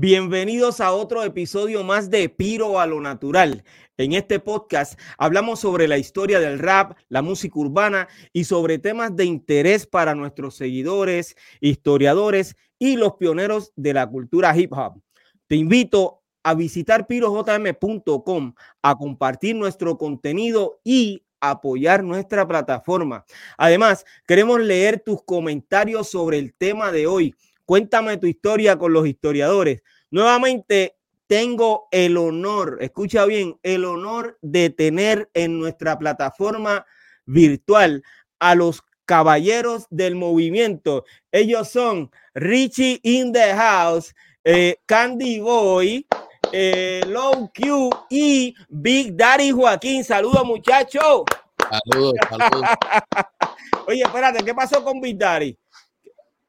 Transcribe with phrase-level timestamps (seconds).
[0.00, 3.64] Bienvenidos a otro episodio más de Piro a lo Natural.
[3.96, 9.16] En este podcast hablamos sobre la historia del rap, la música urbana y sobre temas
[9.16, 15.02] de interés para nuestros seguidores, historiadores y los pioneros de la cultura hip hop.
[15.48, 23.24] Te invito a visitar pirojm.com, a compartir nuestro contenido y apoyar nuestra plataforma.
[23.56, 27.34] Además, queremos leer tus comentarios sobre el tema de hoy
[27.68, 29.82] Cuéntame tu historia con los historiadores.
[30.10, 36.86] Nuevamente tengo el honor, escucha bien, el honor de tener en nuestra plataforma
[37.26, 38.02] virtual
[38.38, 41.04] a los caballeros del movimiento.
[41.30, 46.06] Ellos son Richie in the House, eh, Candy Boy,
[46.52, 50.04] eh, Low Q y Big Daddy Joaquín.
[50.04, 51.24] Saludos, muchachos.
[51.70, 52.68] Saludos, saludos.
[53.86, 55.58] Oye, espérate, ¿qué pasó con Big Daddy?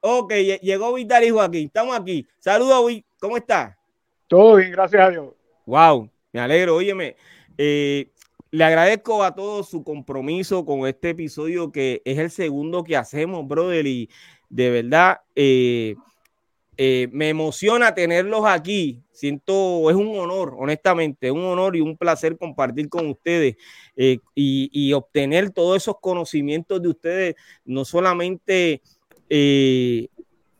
[0.00, 1.66] Ok, llegó Vital y Joaquín.
[1.66, 2.26] Estamos aquí.
[2.38, 3.78] Saludos, ¿cómo está?
[4.26, 5.34] Todo bien, gracias a Dios.
[5.66, 6.76] Wow, me alegro.
[6.76, 7.16] Óyeme,
[7.56, 8.10] eh,
[8.50, 13.46] le agradezco a todos su compromiso con este episodio que es el segundo que hacemos,
[13.46, 13.86] brother.
[13.86, 14.08] Y
[14.48, 15.94] de verdad, eh,
[16.76, 19.02] eh, me emociona tenerlos aquí.
[19.12, 23.56] Siento, es un honor, honestamente, un honor y un placer compartir con ustedes
[23.94, 27.34] y, y obtener todos esos conocimientos de ustedes,
[27.64, 28.80] no solamente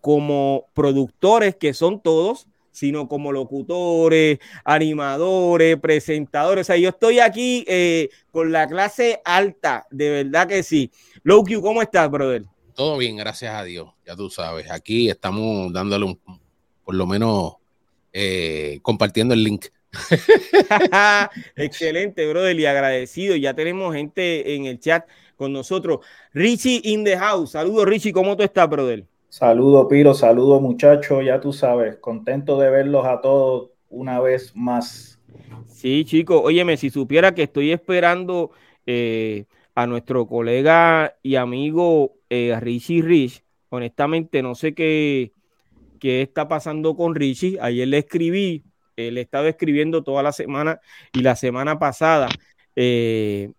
[0.00, 6.62] como productores, que son todos, sino como locutores, animadores, presentadores.
[6.62, 10.90] O sea, yo estoy aquí eh, con la clase alta, de verdad que sí.
[11.22, 12.44] Loki, ¿cómo estás, brother?
[12.74, 14.70] Todo bien, gracias a Dios, ya tú sabes.
[14.70, 16.18] Aquí estamos dándole un,
[16.84, 17.54] por lo menos,
[18.12, 19.66] eh, compartiendo el link.
[21.56, 23.36] Excelente, brother, y agradecido.
[23.36, 26.00] Ya tenemos gente en el chat con nosotros.
[26.32, 27.52] Richie in the house.
[27.52, 28.12] Saludos, Richie.
[28.12, 29.04] ¿Cómo tú estás, brother?
[29.30, 30.12] Saludos, Piro.
[30.12, 31.24] Saludos, muchachos.
[31.24, 35.20] Ya tú sabes, contento de verlos a todos una vez más.
[35.68, 36.40] Sí, chicos.
[36.42, 38.50] Óyeme, si supiera que estoy esperando
[38.86, 39.44] eh,
[39.76, 45.30] a nuestro colega y amigo eh, Richie Rich, honestamente no sé qué,
[46.00, 47.56] qué está pasando con Richie.
[47.60, 48.64] Ayer le escribí,
[48.96, 50.80] eh, le he estado escribiendo toda la semana
[51.12, 52.28] y la semana pasada.
[52.74, 53.52] Eh,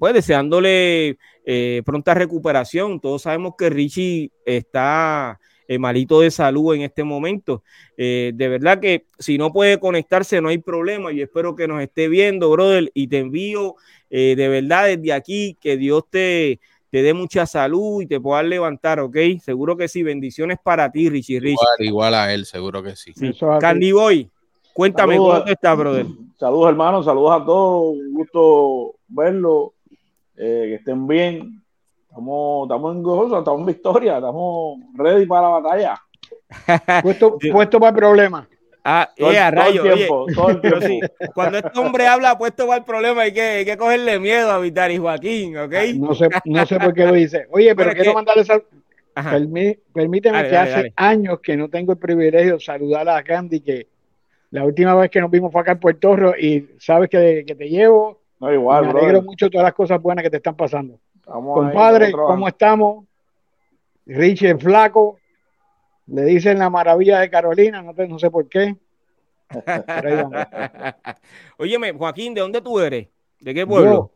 [0.00, 3.00] pues deseándole eh, pronta recuperación.
[3.00, 5.38] Todos sabemos que Richie está
[5.68, 7.62] eh, malito de salud en este momento.
[7.96, 11.12] Eh, de verdad que si no puede conectarse no hay problema.
[11.12, 13.76] Yo espero que nos esté viendo, brother, y te envío
[14.10, 16.60] de verdad desde aquí que Dios te,
[16.92, 19.16] te dé mucha salud y te pueda levantar, ¿ok?
[19.42, 20.02] Seguro que sí.
[20.02, 21.40] Bendiciones para ti, Richie.
[21.40, 21.56] Richie.
[21.78, 23.14] Igual, a él, seguro que sí.
[23.58, 24.28] Candy Boy,
[24.74, 26.04] cuéntame cómo estás, brother.
[26.38, 27.06] Saludos, hermanos.
[27.06, 27.96] Saludos a todos.
[27.96, 29.72] Un gusto verlo
[30.36, 31.62] eh, que estén bien.
[32.08, 36.02] Estamos, estamos en gozo, estamos en victoria, estamos ready para la batalla.
[37.02, 38.48] puesto, puesto para el problema.
[38.84, 41.06] Ah, todo, eh, rayo, el tiempo, todo el tiempo.
[41.34, 44.58] Cuando este hombre habla puesto para el problema, hay que, hay que cogerle miedo a
[44.58, 45.74] Vitar y Joaquín, ¿ok?
[45.96, 47.46] No sé, no sé por qué lo dice.
[47.50, 48.64] Oye, pero, quiero mandarle sal...
[49.92, 53.86] permíteme que hace años que no tengo el privilegio de saludar a Candy, que
[54.50, 57.54] la última vez que nos vimos fue acá en Puerto Rico y sabes que, que
[57.54, 60.98] te llevo no, igual, Me alegro mucho todas las cosas buenas que te están pasando.
[61.24, 63.04] Compadre, ¿cómo estamos?
[64.04, 65.20] Richie flaco.
[66.08, 68.74] Le dicen la maravilla de Carolina, no, no sé por qué.
[71.56, 73.06] Óyeme, Joaquín, ¿de dónde tú eres?
[73.38, 74.10] ¿De qué pueblo?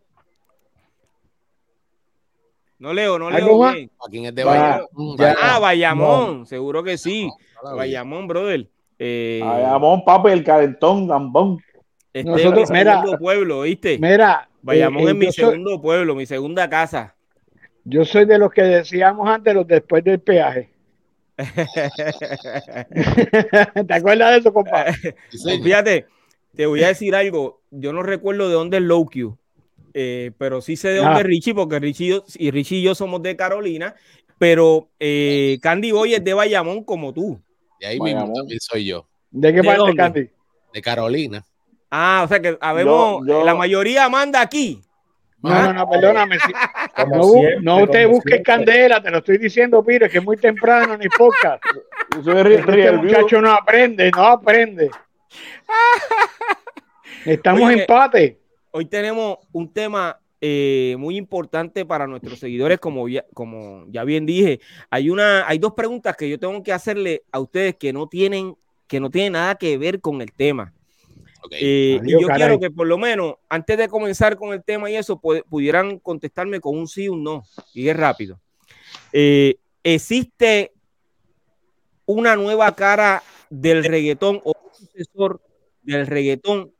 [2.80, 3.92] No leo, no leo bien.
[3.96, 5.16] Joaquín es de Bayamón.
[5.40, 7.30] Ah, Bayamón, seguro que sí.
[7.62, 8.68] Bayamón, brother.
[8.98, 9.40] Eh...
[9.40, 11.60] Bayamón, papi, el calentón, gambón.
[12.16, 13.98] Este Nosotros, es mi segundo pueblo, ¿viste?
[13.98, 17.14] Mira, Vayamos eh, en mi segundo pueblo, mi segunda casa.
[17.84, 20.70] Yo soy de los que decíamos antes, los después del peaje.
[23.86, 24.94] ¿Te acuerdas de eso, compadre?
[25.62, 26.06] Fíjate,
[26.54, 27.60] te voy a decir algo.
[27.70, 29.10] Yo no recuerdo de dónde es Low
[29.92, 31.20] eh, pero sí sé de dónde ah.
[31.20, 33.94] es Richie, porque Richie y, Richie y yo somos de Carolina,
[34.38, 37.38] pero eh, Candy Boy es de Bayamón como tú.
[37.78, 39.06] Y ahí mismo también soy yo.
[39.30, 40.30] ¿De qué parte, Candy?
[40.72, 41.44] De Carolina.
[41.90, 44.82] Ah, o sea que habemos, la mayoría manda aquí.
[45.42, 46.36] No, no, no, perdóname.
[47.62, 51.62] no, te busques candela, te lo estoy diciendo, Piro, que es muy temprano ni podcast.
[52.16, 54.90] este muchacho no aprende, no aprende.
[57.24, 58.38] Estamos en empate.
[58.70, 64.26] Hoy tenemos un tema eh, muy importante para nuestros seguidores, como ya, como ya bien
[64.26, 64.60] dije.
[64.90, 68.56] Hay una, hay dos preguntas que yo tengo que hacerle a ustedes que no tienen,
[68.86, 70.72] que no tienen nada que ver con el tema.
[71.50, 74.96] Eh, y yo quiero que por lo menos antes de comenzar con el tema y
[74.96, 77.44] eso pudieran contestarme con un sí o un no.
[77.74, 78.38] Y es rápido.
[79.12, 80.72] Eh, ¿Existe
[82.06, 85.40] una nueva cara del reggaetón o un sucesor
[85.82, 86.72] del reggaetón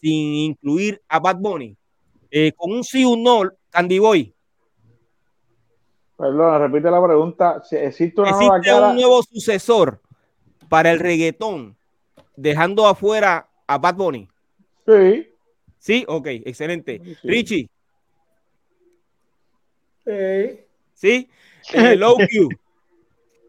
[0.00, 1.76] sin incluir a Bad Bunny?
[2.30, 4.34] Eh, con un sí o un no, Candy Boy.
[6.16, 7.62] Perdona, repite la pregunta.
[7.70, 10.00] ¿Existe, una ¿Existe un nuevo sucesor
[10.68, 11.76] para el reggaetón,
[12.36, 14.28] dejando afuera a Bad Bunny?
[14.86, 15.28] Sí.
[15.78, 17.00] Sí, ok, excelente.
[17.22, 17.70] Richie.
[20.04, 20.60] Sí.
[20.94, 21.30] ¿Sí?
[21.74, 22.48] Eh, low Q.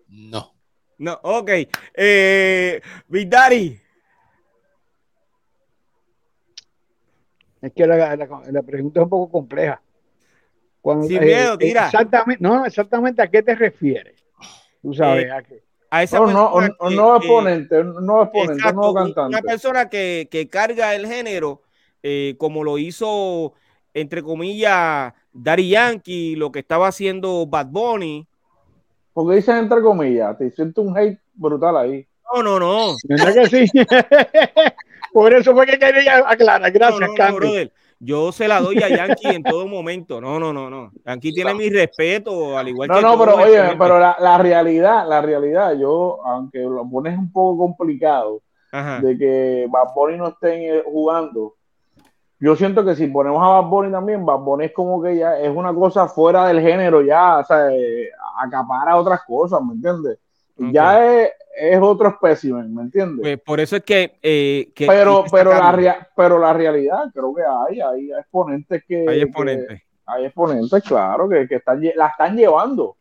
[0.09, 0.53] No.
[0.97, 1.49] No, ok.
[1.95, 3.79] Eh, Big Daddy.
[7.61, 9.81] Es que la, pregunta es un poco compleja.
[10.81, 14.23] Cuando, Sin miedo, eh, Exactamente, no, exactamente a qué te refieres.
[14.81, 15.68] Tú sabes, eh, a qué.
[15.91, 19.37] A esa no, no, no exponente, no exponente, no cantante.
[19.37, 21.61] Una persona que, que carga el género,
[22.03, 23.53] eh, como lo hizo,
[23.93, 28.27] entre comillas, Daddy Yankee, lo que estaba haciendo Bad Bunny.
[29.13, 32.07] Porque dicen entre comillas, te siento un hate brutal ahí.
[32.31, 32.95] No, no, no.
[33.05, 33.71] ¿Verdad que sí?
[35.13, 36.71] Por eso fue que quería aclarar.
[36.71, 37.15] Gracias, no,
[37.99, 40.21] Yo se la doy a Yankee en todo momento.
[40.21, 40.91] No, no, no, no.
[41.05, 43.01] Yankee tiene mi respeto, al igual que.
[43.01, 47.65] No, no, pero oye, pero la, realidad, la realidad, yo, aunque lo pones un poco
[47.65, 48.41] complicado,
[48.71, 51.55] de que Bad Bunny no esté jugando,
[52.39, 55.37] yo siento que si ponemos a Bad Bunny también, Bad Bunny es como que ya
[55.37, 60.19] es una cosa fuera del género, ya, o sea, eh, acapara otras cosas, ¿me entiendes?
[60.71, 63.19] Ya es, es, otro espécimen, ¿me entiendes?
[63.21, 64.17] Pues por eso es que...
[64.21, 69.05] Eh, pero, pero, la pero la realidad, creo que hay, hay exponentes que...
[69.07, 69.81] Hay exponentes.
[70.05, 72.97] hay exponentes, claro, que, que están, la están llevando.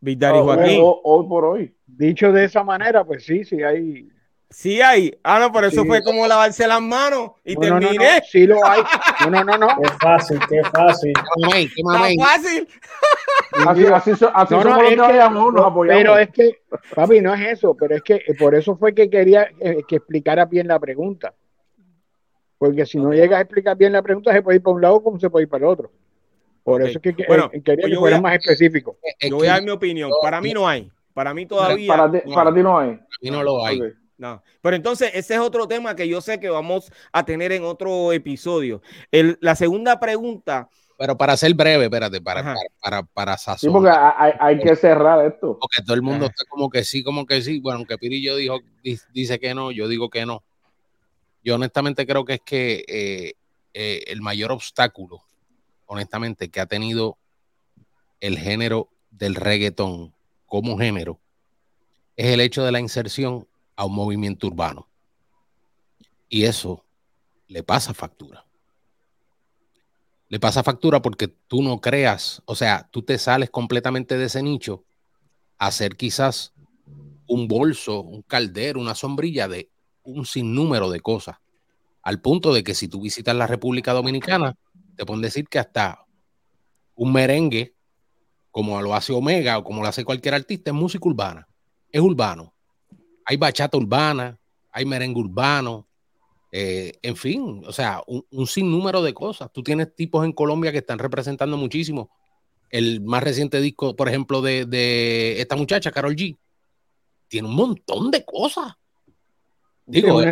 [0.00, 0.80] Big Joaquín.
[0.82, 1.74] hoy por hoy.
[1.86, 4.08] Dicho de esa manera, pues sí, sí hay
[4.50, 5.18] Sí hay.
[5.22, 8.22] Ah, no, por eso fue como lavarse las manos y terminé.
[8.28, 8.82] sí lo hay.
[9.30, 9.68] No, no, no, no.
[9.82, 11.12] Qué fácil, qué fácil.
[11.12, 11.82] Qué
[12.18, 12.68] fácil.
[13.66, 15.86] Así, así, así no, somos los que, nos apoyamos.
[15.86, 16.60] Pero es que,
[16.94, 19.96] papi, no es eso, pero es que eh, por eso fue que quería eh, que
[19.96, 21.34] explicara bien la pregunta.
[22.56, 25.02] Porque si no llega a explicar bien la pregunta, se puede ir para un lado
[25.02, 25.90] como se puede ir para el otro.
[26.62, 28.96] Por eso es que, bueno, eh, quería pues que fuera más específico.
[29.20, 30.10] Yo voy a dar mi opinión.
[30.22, 30.90] Para mí no hay.
[31.12, 31.88] Para mí todavía.
[31.88, 32.90] Para ti no, para ti no hay.
[32.90, 33.80] Para mí no lo hay.
[34.18, 37.62] No, pero entonces ese es otro tema que yo sé que vamos a tener en
[37.62, 38.82] otro episodio.
[39.12, 40.68] la segunda pregunta.
[40.98, 45.56] Pero para ser breve, espérate, para, para, para, para Sí, porque hay, que cerrar esto.
[45.60, 47.60] Porque todo el mundo está como que sí, como que sí.
[47.60, 50.42] Bueno, aunque Pirillo dijo, dice que no, yo digo que no.
[51.44, 53.34] Yo honestamente creo que es que eh,
[53.72, 55.22] eh, el mayor obstáculo,
[55.86, 57.16] honestamente, que ha tenido
[58.18, 60.12] el género del reggaetón
[60.46, 61.20] como género,
[62.16, 63.46] es el hecho de la inserción
[63.78, 64.88] a un movimiento urbano.
[66.28, 66.84] Y eso
[67.46, 68.44] le pasa factura.
[70.28, 74.42] Le pasa factura porque tú no creas, o sea, tú te sales completamente de ese
[74.42, 74.84] nicho
[75.58, 76.52] a hacer quizás
[77.28, 79.70] un bolso, un caldero, una sombrilla de
[80.02, 81.36] un sinnúmero de cosas.
[82.02, 84.56] Al punto de que si tú visitas la República Dominicana,
[84.96, 86.04] te pueden decir que hasta
[86.96, 87.76] un merengue,
[88.50, 91.46] como lo hace Omega o como lo hace cualquier artista, es música urbana.
[91.92, 92.54] Es urbano
[93.28, 94.38] hay bachata urbana,
[94.72, 95.86] hay merengue urbano,
[96.50, 99.52] eh, en fin, o sea, un, sinnúmero de cosas.
[99.52, 102.08] Tú tienes tipos en Colombia que están representando muchísimo.
[102.70, 106.38] El más reciente disco, por ejemplo, de, esta muchacha, Carol G,
[107.28, 108.72] tiene un montón de cosas.
[109.84, 110.22] Digo,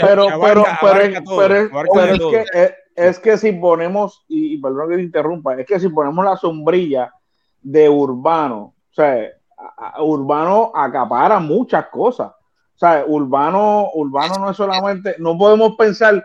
[0.00, 5.02] pero, pero, pero, es, que, eh, es, que si ponemos, y, y perdón que te
[5.02, 7.12] interrumpa, es que si ponemos la sombrilla
[7.60, 9.28] de urbano, o sea,
[10.00, 12.32] Urbano acapara muchas cosas.
[12.74, 16.22] O sea, Urbano, Urbano no es solamente, no podemos pensar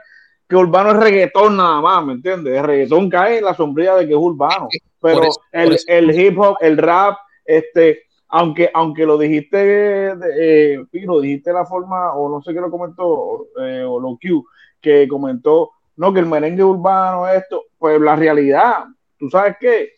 [0.48, 2.58] que Urbano es reggaetón nada más, ¿me entiendes?
[2.58, 4.67] El reggaetón cae en la sombría de que es Urbano.
[5.00, 11.65] Pero el, hip hop, el rap, este, aunque, aunque lo dijiste, eh, lo dijiste la
[11.65, 14.46] forma, o no sé qué lo comentó, eh, o lo Q,
[14.82, 18.86] que comentó, no, que el merengue urbano, esto, pues la realidad,
[19.17, 19.91] tú sabes qué,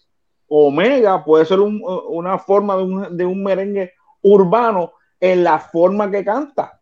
[0.49, 2.75] Omega puede ser una forma
[3.11, 6.79] de un, merengue urbano en la forma que canta.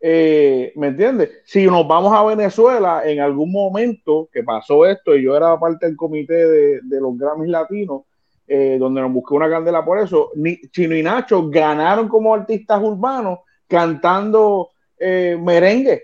[0.00, 1.42] Eh, ¿Me entiendes?
[1.44, 5.86] Si nos vamos a Venezuela, en algún momento que pasó esto, y yo era parte
[5.86, 8.02] del comité de, los Grammys latinos,
[8.46, 10.30] eh, donde nos busqué una candela por eso.
[10.34, 16.02] Ni, Chino y Nacho ganaron como artistas urbanos cantando eh, merengue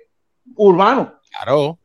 [0.57, 1.15] urbano.
[1.31, 1.79] Claro.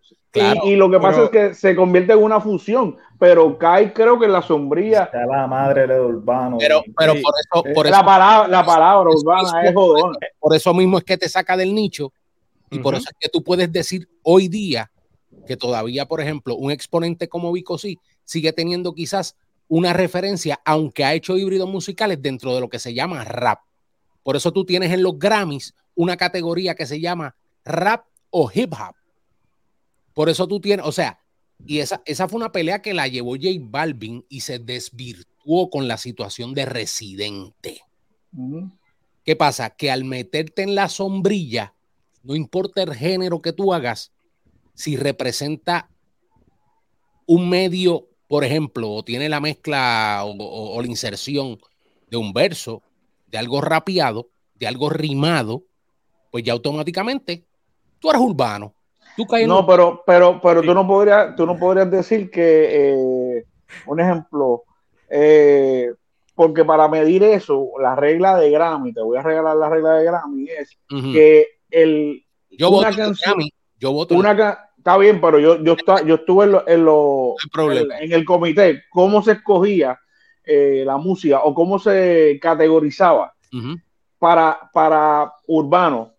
[0.63, 4.25] y, lo que pasa es que se convierte en una fusión, pero cae creo que
[4.25, 5.10] en la sombría.
[5.13, 6.57] la madre de urbano.
[6.60, 10.17] Pero, pero por eso, por la palabra, la palabra urbana es jodona.
[10.39, 12.12] Por eso mismo es que te saca del nicho
[12.69, 14.91] y por eso es que tú puedes decir hoy día
[15.48, 19.36] que todavía, por ejemplo, un exponente como Vico sí sigue teniendo quizás
[19.67, 23.60] una referencia, aunque ha hecho híbridos musicales dentro de lo que se llama rap.
[24.24, 28.74] Por eso tú tienes en los Grammys una categoría que se llama rap o hip
[28.74, 28.95] hop.
[30.13, 31.19] Por eso tú tienes, o sea,
[31.65, 35.88] y esa, esa fue una pelea que la llevó J Balvin y se desvirtuó con
[35.88, 37.81] la situación de residente.
[39.24, 39.71] ¿Qué pasa?
[39.71, 41.74] Que al meterte en la sombrilla,
[42.24, 44.12] no importa el género que tú hagas,
[44.74, 45.89] si representa
[47.25, 51.59] un medio, por ejemplo, o tiene la mezcla o, la inserción
[52.09, 52.83] de un verso,
[53.27, 55.63] de algo rapeado, de algo rimado,
[56.31, 57.45] pues ya automáticamente
[58.00, 58.75] tú eres urbano.
[59.48, 63.45] No, pero, pero, pero tú no podrías, tú no podrías decir que, eh,
[63.88, 64.63] un ejemplo,
[65.10, 65.91] eh,
[66.34, 70.05] porque para medir eso, la regla de Grammy, te voy a regalar la regla de
[70.05, 75.75] Grammy, es que el yo voto Grammy, yo voto una, está bien, pero yo, yo,
[76.05, 77.36] yo estuve en, lo,
[78.00, 80.00] en, el comité, cómo se escogía
[80.43, 83.34] eh, la música o cómo se categorizaba
[84.19, 86.14] para, para urbano,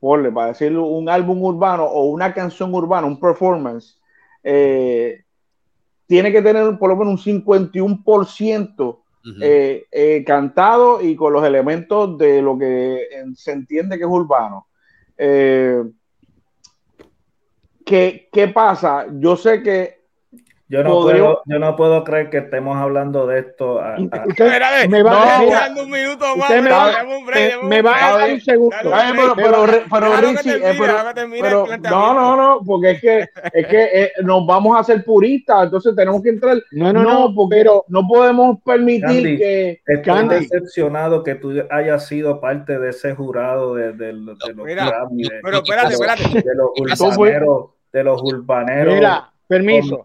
[0.00, 4.00] porle, para decirlo, un álbum urbano o una canción urbana, un performance,
[4.42, 5.22] eh,
[6.06, 8.98] tiene que tener por lo menos un 51%
[9.42, 14.66] eh, eh, cantado y con los elementos de lo que se entiende que es urbano.
[15.16, 15.88] ¿qué,
[18.32, 19.06] ¿Qué pasa?
[19.12, 19.99] Yo sé que
[20.70, 23.80] yo no, puedo, yo no puedo creer que estemos hablando de esto.
[23.80, 26.48] A, Usted me va a dar un minuto más.
[26.48, 26.92] Me, va,
[27.34, 28.76] me, me va a dar un segundo.
[28.80, 30.76] pero, pero, pero, Richie, eh,
[31.40, 35.64] pero, no, no, no, porque es que, es que eh, nos vamos a hacer puristas,
[35.64, 36.56] entonces tenemos que entrar.
[36.70, 39.80] No, no, no, porque pero, no podemos permitir que.
[39.84, 45.56] Estoy decepcionado que tú hayas sido parte de ese jurado de, de, de, los Pero
[45.56, 46.42] espérate, espérate.
[46.42, 47.70] De los urbaneros.
[47.92, 48.94] De los urbaneros.
[48.94, 50.04] Mira Permiso.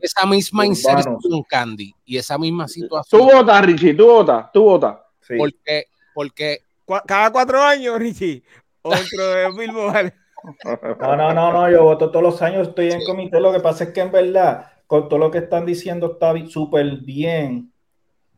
[0.00, 3.20] esa misma inserción, Candy, y esa misma situación.
[3.20, 4.98] Tú votas, Richie, tú votas, tú votas.
[5.38, 6.64] Porque, porque
[7.06, 8.42] cada cuatro años, Richie,
[8.82, 9.92] otro de Bilbo.
[10.98, 13.38] No, no, no, no, yo voto todos los años, estoy en comité.
[13.38, 16.96] Lo que pasa es que en verdad, con todo lo que están diciendo está súper
[16.96, 17.72] bien,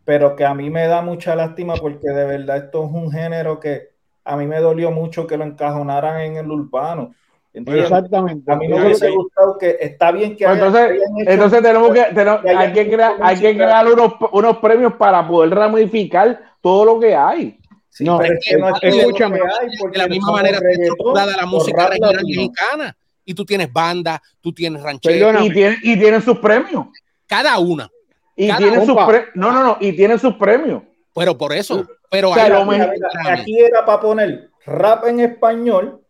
[0.05, 3.59] pero que a mí me da mucha lástima porque de verdad esto es un género
[3.59, 3.89] que
[4.23, 7.15] a mí me dolió mucho que lo encajonaran en el urbano
[7.55, 8.51] Exactamente.
[8.51, 10.45] A mí me hubiese gustado que está bien que.
[10.45, 15.27] Pues entonces, entonces tenemos que, hay, que crear, hay que crear unos, unos premios para
[15.27, 17.57] poder ramificar todo lo que hay.
[18.01, 22.97] no, es que, no escúchame, de la misma manera estructurada la música regional mexicana.
[23.25, 25.43] Y tú tienes banda, tú tienes ranchero.
[25.43, 26.89] Y tienen, y tienen sus premios.
[27.27, 27.89] Cada una.
[28.37, 29.31] Y tienen sus premios.
[29.35, 29.77] No, no, no.
[29.81, 30.83] Y tienen sus premios.
[31.15, 31.87] Pero por eso.
[32.11, 36.04] Pero aquí era para poner rap en español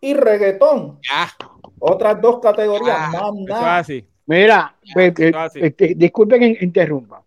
[0.00, 0.98] y reggaetón.
[1.78, 3.12] Otras dos categorías.
[3.48, 3.88] más
[4.26, 7.24] Mira, pues, eh, este, disculpen que interrumpa,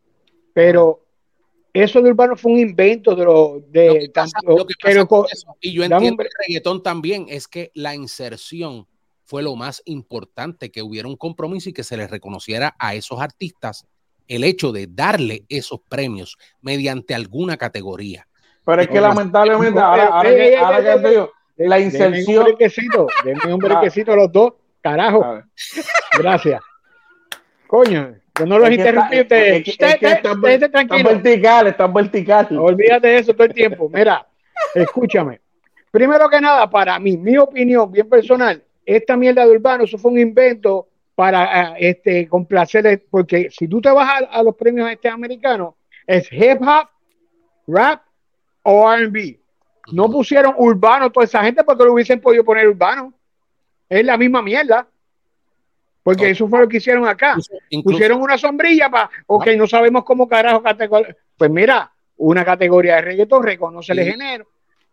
[0.54, 1.04] pero
[1.74, 4.10] eso de urbano fue un invento de lo de
[5.60, 8.88] y yo entiendo el reggaetón también es que la inserción
[9.26, 13.20] fue lo más importante que hubiera un compromiso y que se les reconociera a esos
[13.20, 13.86] artistas
[14.28, 18.28] el hecho de darle esos premios mediante alguna categoría.
[18.64, 22.46] Pero es que lamentablemente ahora, ahora, que, ahora que digo, la inserción.
[23.24, 25.44] Denme un brequecito, un a los dos, carajo.
[26.18, 26.62] Gracias.
[27.68, 29.18] Coño, yo no los interrumpí.
[29.18, 32.48] Están vertical, están vertical.
[32.58, 33.90] Olvídate de eso todo el tiempo.
[33.90, 34.28] Mira,
[34.74, 35.42] escúchame.
[35.92, 40.12] Primero que nada, para mí, mi opinión bien personal, esta mierda de urbano, eso fue
[40.12, 45.10] un invento para este, complacer, porque si tú te vas a, a los premios este
[45.10, 45.76] americanos,
[46.08, 46.90] es hip hop,
[47.68, 48.02] rap
[48.64, 49.43] o RB.
[49.92, 53.14] No pusieron urbano toda esa gente porque lo hubiesen podido poner urbano.
[53.90, 54.88] Es la misma mierda.
[56.02, 57.38] Porque eso fue lo que hicieron acá.
[57.84, 61.16] Pusieron una sombrilla para, ok, no sabemos cómo carajo categoría.
[61.38, 64.48] Pues mira, una categoría de reggaetón reconoce el género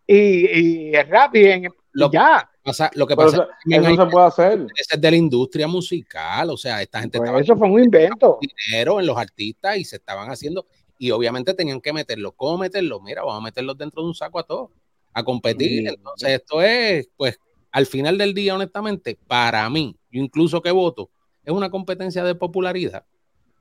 [0.07, 2.49] y, y es rápido lo, ya.
[2.93, 4.67] lo que pasa es que no se puede hacer.
[4.75, 8.39] Es de la industria musical, o sea, esta gente pues Eso fue un invento.
[8.41, 10.65] Dinero en los artistas y se estaban haciendo,
[10.97, 12.31] y obviamente tenían que meterlo.
[12.31, 13.01] ¿Cómo meterlo?
[13.01, 14.69] Mira, vamos a meterlos dentro de un saco a todos
[15.13, 15.87] a competir.
[15.87, 17.39] Entonces, esto es, pues,
[17.71, 21.09] al final del día, honestamente, para mí, yo incluso que voto,
[21.43, 23.03] es una competencia de popularidad.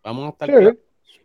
[0.02, 0.76] Vamos a estar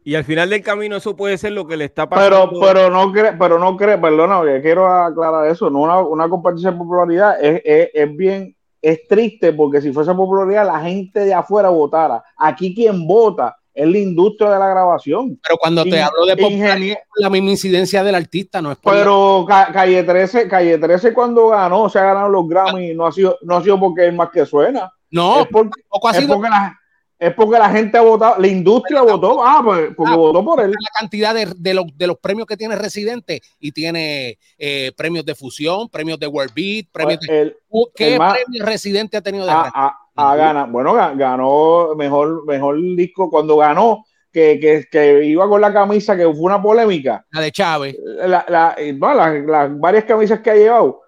[0.03, 2.49] Y al final del camino eso puede ser lo que le está pasando.
[2.49, 6.71] Pero, pero no cree, pero no cree, perdona, quiero aclarar eso, no una, una competencia
[6.71, 7.61] de popularidad es,
[7.93, 12.23] es, bien, es triste porque si fuese popularidad la gente de afuera votara.
[12.37, 15.37] Aquí quien vota es la industria de la grabación.
[15.45, 20.03] Pero cuando te hablo de popularidad, la misma incidencia del artista, no es Pero Calle
[20.03, 23.63] 13, Calle 13 cuando ganó, se ha ganado los Grammy, no ha sido, no ha
[23.63, 24.91] sido porque es más que suena.
[25.11, 26.35] No, es porque, ha sido...
[26.35, 26.79] porque la,
[27.17, 30.59] es porque la gente ha votado, la industria votó, ah, pues, porque ah, votó por
[30.59, 30.71] él.
[30.71, 35.25] La cantidad de, de, los, de los premios que tiene Residente y tiene eh, premios
[35.25, 37.55] de fusión, premios de World Beat, premios de,
[37.95, 43.29] ¿Qué premio Residente ha tenido de a, a, a gana, Bueno, ganó mejor, mejor disco
[43.29, 44.05] cuando ganó.
[44.31, 47.25] Que, que, que, iba con la camisa que fue una polémica.
[47.31, 47.95] La de Chávez.
[48.03, 51.03] La, la, las varias camisas que ha llevado.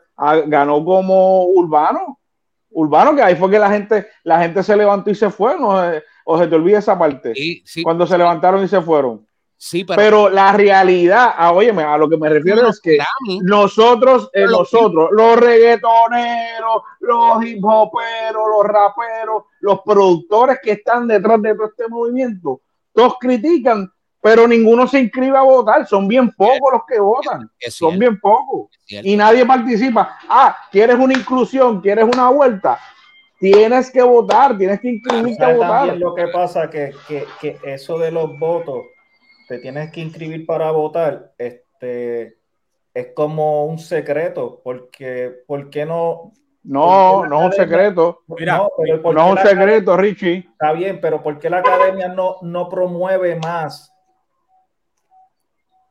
[0.46, 2.17] ganó como urbano
[2.78, 5.76] urbano, que ahí fue que la gente, la gente se levantó y se fue, ¿no?
[6.26, 7.34] o se te olvida esa parte.
[7.84, 9.26] Cuando se levantaron y se fueron.
[9.60, 13.00] Sí, pero, la realidad, ah, óyeme, a lo que me refiero es que
[13.42, 21.42] nosotros, eh, nosotros, los reggaetoneros, los hip hoperos, los raperos, los productores que están detrás
[21.42, 22.62] de todo este movimiento,
[22.94, 23.92] todos critican
[24.28, 25.88] pero ninguno se inscribe a votar.
[25.88, 27.50] Son bien pocos los que votan.
[27.70, 28.70] Son bien pocos.
[28.86, 30.18] Y nadie participa.
[30.28, 31.80] Ah, ¿quieres una inclusión?
[31.80, 32.78] ¿Quieres una vuelta?
[33.40, 35.98] Tienes que votar, tienes que inscribirte a votar.
[35.98, 38.84] lo que pasa que, que, que eso de los votos,
[39.48, 42.36] te tienes que inscribir para votar, este,
[42.94, 46.34] es como un secreto, porque ¿por qué no?
[46.64, 48.24] No, no es un secreto.
[48.28, 50.50] Mira, no, es un secreto, Richie.
[50.52, 53.94] Está bien, pero ¿por qué la academia no, no promueve más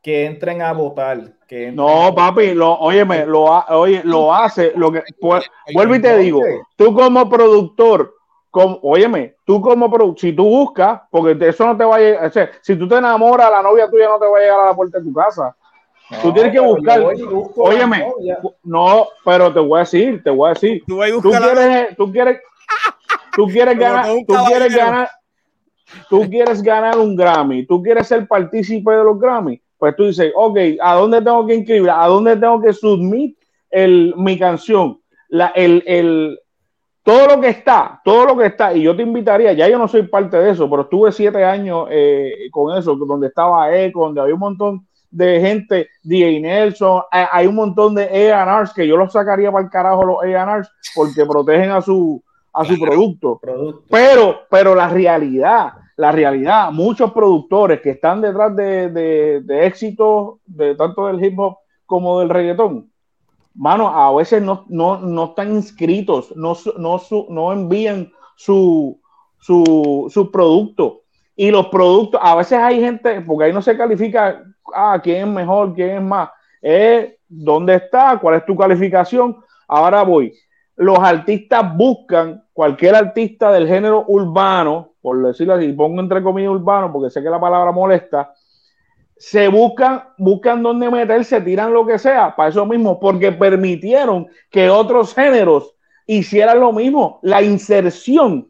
[0.07, 1.33] que entren a votar.
[1.49, 6.17] Que no, papi, lo, óyeme, lo, oye, lo hace, lo que, pues, vuelvo y te
[6.19, 6.41] digo,
[6.77, 8.15] tú como productor,
[8.49, 12.25] como, óyeme, tú como productor, si tú buscas, porque eso no te va a llegar,
[12.25, 14.65] o sea, si tú te enamoras, la novia tuya no te va a llegar a
[14.67, 15.53] la puerta de tu casa.
[16.21, 17.03] tú tienes que buscar,
[17.57, 18.07] óyeme,
[18.63, 22.41] no, pero te voy a decir, te voy a decir, tú, quieres, tú quieres,
[23.35, 25.09] tú quieres ganar, tú quieres ganar,
[26.09, 30.31] tú quieres ganar un Grammy, tú quieres ser partícipe de los Grammy, pues tú dices,
[30.35, 31.89] ok, ¿a dónde tengo que inscribir?
[31.89, 33.37] ¿A dónde tengo que submit
[33.69, 34.99] el, mi canción?
[35.29, 36.39] La, el, el,
[37.03, 39.87] todo lo que está, todo lo que está, y yo te invitaría, ya yo no
[39.87, 44.21] soy parte de eso, pero estuve siete años eh, con eso, donde estaba Eco, donde
[44.21, 49.13] había un montón de gente, DJ Nelson, hay un montón de A&Rs que yo los
[49.13, 53.39] sacaría para el carajo los A&Rs porque protegen a su, a su producto.
[53.89, 60.75] Pero, pero la realidad la realidad, muchos productores que están detrás de, de, éxitos de
[60.75, 61.57] tanto del hip hop
[61.87, 62.91] como del reggaetón,
[63.55, 69.01] mano, a veces no, no, están inscritos, no, no, no envían su,
[69.39, 71.01] su, su, producto.
[71.35, 74.43] Y los productos, a veces hay gente, porque ahí no se califica,
[74.75, 76.29] ah, quién es mejor, quién es más,
[76.61, 79.37] es dónde está, cuál es tu calificación.
[79.67, 80.31] Ahora voy.
[80.75, 86.91] Los artistas buscan, cualquier artista del género urbano, por decirlo así, pongo entre comillas urbano,
[86.91, 88.33] porque sé que la palabra molesta,
[89.15, 94.69] se buscan, buscan dónde meterse, tiran lo que sea, para eso mismo, porque permitieron que
[94.69, 95.73] otros géneros
[96.07, 98.49] hicieran lo mismo, la inserción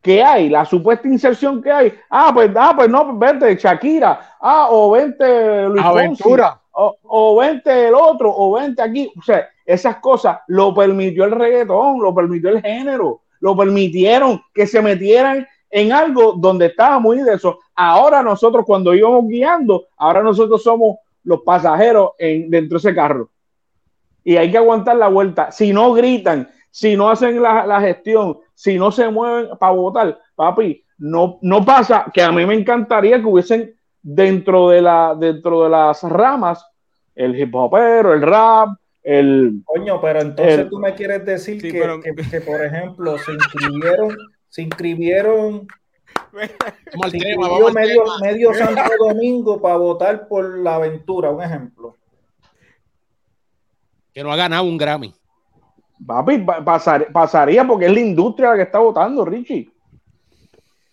[0.00, 4.68] que hay, la supuesta inserción que hay, ah, pues, ah, pues no, vente Shakira, ah,
[4.70, 6.60] o vente Luis Aventura.
[6.70, 11.32] o, o vente el otro, o vente aquí, o sea, esas cosas lo permitió el
[11.32, 17.18] reggaetón, lo permitió el género, lo permitieron que se metieran en algo donde estaba muy
[17.18, 17.58] de eso.
[17.74, 23.30] Ahora nosotros cuando íbamos guiando, ahora nosotros somos los pasajeros en, dentro de ese carro.
[24.24, 25.50] Y hay que aguantar la vuelta.
[25.50, 30.84] Si no gritan, si no hacen la, gestión, si no se mueven para votar, papi,
[30.98, 35.70] no, no pasa que a mí me encantaría que hubiesen dentro de, la, dentro de
[35.70, 36.64] las ramas
[37.14, 38.70] el hip hopero, el rap,
[39.02, 39.62] el...
[39.64, 41.70] Coño, pero entonces tú me quieres decir que,
[42.30, 44.16] que, por ejemplo, se inscribieron
[44.48, 45.66] se inscribieron
[47.74, 51.96] medio, medio Santo Domingo para votar por la aventura, un ejemplo.
[54.12, 55.14] Que no ha ganado un Grammy.
[56.04, 56.44] Papi,
[57.12, 59.70] pasaría porque es la industria la que está votando, Richie.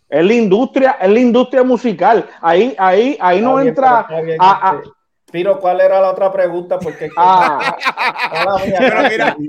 [0.10, 2.28] Es la industria, es la industria musical.
[2.42, 4.08] Ahí, ahí, ahí no entra
[4.40, 4.90] a, este,
[5.32, 6.78] Piro, ¿cuál era la otra pregunta?
[6.78, 7.76] Porque ah.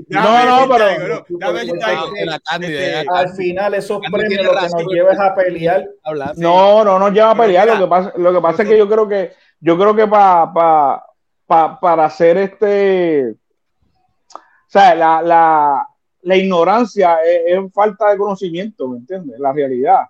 [0.09, 0.85] no, no, pero
[3.13, 5.87] al final esos premios lo que nos lleva es a pelear.
[6.35, 7.67] No, no nos lleva a pelear.
[7.67, 11.03] Lo que pasa, lo que pasa es que yo creo que yo creo que para
[11.47, 13.35] para hacer este,
[14.33, 15.87] o sea, la, la,
[16.23, 19.39] la ignorancia es, es, falta de conocimiento, ¿me entiendes?
[19.39, 20.01] La realidad.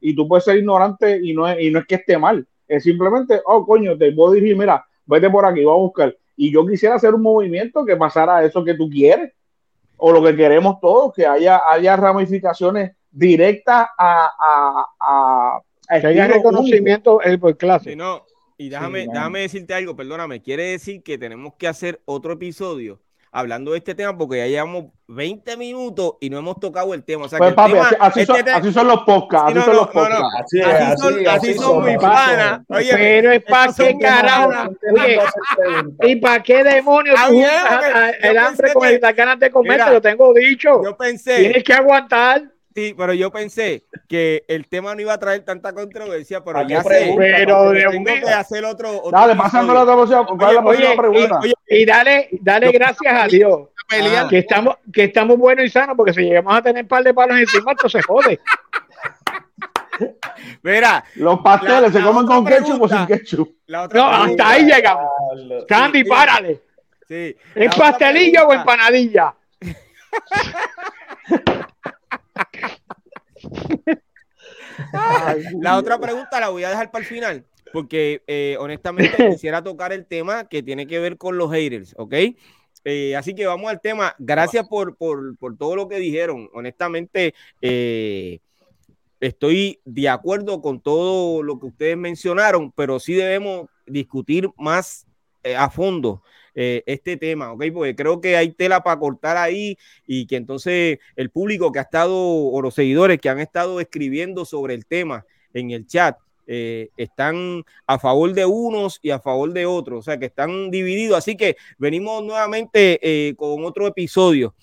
[0.00, 2.82] Y tú puedes ser ignorante y no es, y no es que esté mal es
[2.82, 6.16] simplemente, oh, coño, te puedo decir, mira, vete por aquí, va a buscar.
[6.36, 9.32] Y yo quisiera hacer un movimiento que pasara eso que tú quieres,
[9.96, 16.26] o lo que queremos todos, que haya, haya ramificaciones directas a, a, a, que haya
[16.26, 17.96] reconocimiento el por clase.
[17.96, 18.22] no,
[18.58, 23.72] y déjame, déjame decirte algo, perdóname, quiere decir que tenemos que hacer otro episodio hablando
[23.72, 27.26] de este tema porque ya llevamos 20 minutos y no hemos tocado el tema.
[27.26, 29.50] O sea, pues, papi, así, son, así, son, los podcasts.
[29.50, 30.26] así son los podcasts.
[30.40, 32.60] así, así, son, así, son muy panas.
[32.68, 34.50] Oye, pero es para qué carajo.
[36.02, 37.42] ¿Y para qué demonios tú
[38.22, 39.84] el hambre con el, ganas de comer?
[39.84, 40.82] Te lo tengo dicho.
[40.82, 41.38] Yo pensé.
[41.38, 42.55] Tienes que aguantar.
[42.76, 46.82] Sí, pero yo pensé que el tema no iba a traer tanta controversia, pero ya
[46.82, 47.14] sé.
[47.16, 48.98] Pero tengo que hacer otro.
[48.98, 51.40] otro dale, pasando la otra oye, pregunta.
[51.66, 53.70] Y, dale, dale gracias a Dios.
[54.28, 57.14] Que estamos, que estamos buenos y sanos, porque si llegamos a tener un par de
[57.14, 58.40] palos encima, esto se jode.
[60.62, 63.54] Mira, los pasteles se comen con ketchup o sin ketchup.
[63.68, 65.10] no, hasta ahí llegamos.
[65.66, 66.60] Candy, párale.
[67.08, 67.34] Sí.
[67.54, 69.34] ¿En pastelillo o empanadilla?
[75.60, 79.92] la otra pregunta la voy a dejar para el final, porque eh, honestamente quisiera tocar
[79.92, 82.14] el tema que tiene que ver con los haters, ¿ok?
[82.84, 84.14] Eh, así que vamos al tema.
[84.18, 84.96] Gracias por,
[85.58, 86.48] todo lo que dijeron.
[86.54, 88.38] Honestamente, eh,
[89.18, 95.04] estoy de acuerdo con todo lo que ustedes mencionaron, pero sí debemos discutir más
[95.56, 96.22] a fondo
[96.58, 97.64] eh, este tema, ¿ok?
[97.70, 101.82] Porque creo que hay tela para cortar ahí y que entonces el público que ha
[101.82, 106.16] estado, o los seguidores que han estado escribiendo sobre el tema en el chat,
[106.46, 110.70] eh, están a favor de unos y a favor de otros, o sea que están
[110.70, 111.18] divididos.
[111.18, 114.54] Así que venimos nuevamente eh, con otro episodio.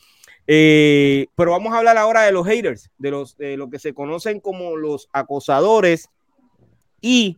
[0.48, 4.40] pero vamos a hablar ahora de los haters, de los de lo que se conocen
[4.40, 6.10] como los acosadores
[7.02, 7.38] y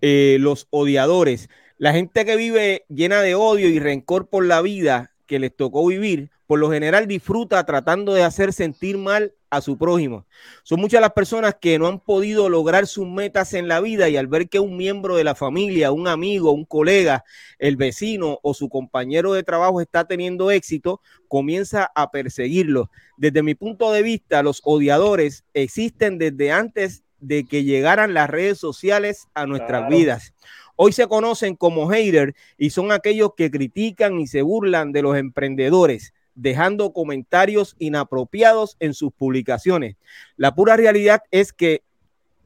[0.00, 1.50] los odiadores.
[1.80, 5.86] La gente que vive llena de odio y rencor por la vida que les tocó
[5.86, 10.26] vivir, por lo general disfruta tratando de hacer sentir mal a su prójimo.
[10.62, 14.18] Son muchas las personas que no han podido lograr sus metas en la vida y
[14.18, 17.24] al ver que un miembro de la familia, un amigo, un colega,
[17.58, 22.90] el vecino o su compañero de trabajo está teniendo éxito, comienza a perseguirlo.
[23.16, 28.58] Desde mi punto de vista, los odiadores existen desde antes de que llegaran las redes
[28.58, 30.34] sociales a nuestras vidas.
[30.82, 35.14] Hoy se conocen como haters y son aquellos que critican y se burlan de los
[35.14, 39.96] emprendedores, dejando comentarios inapropiados en sus publicaciones.
[40.38, 41.82] La pura realidad es que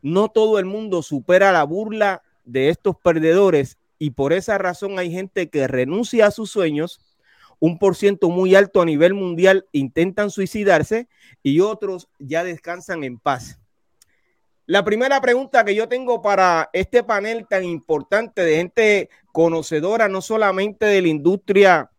[0.02, 5.12] no todo el mundo supera la burla de estos perdedores y por esa razón hay
[5.12, 6.98] gente que renuncia a sus sueños,
[7.60, 11.06] un por ciento muy alto a nivel mundial intentan suicidarse
[11.44, 13.60] y otros ya descansan en paz.
[14.66, 20.22] La primera pregunta que yo tengo para este panel tan importante de gente conocedora, no
[20.22, 21.90] solamente de la industria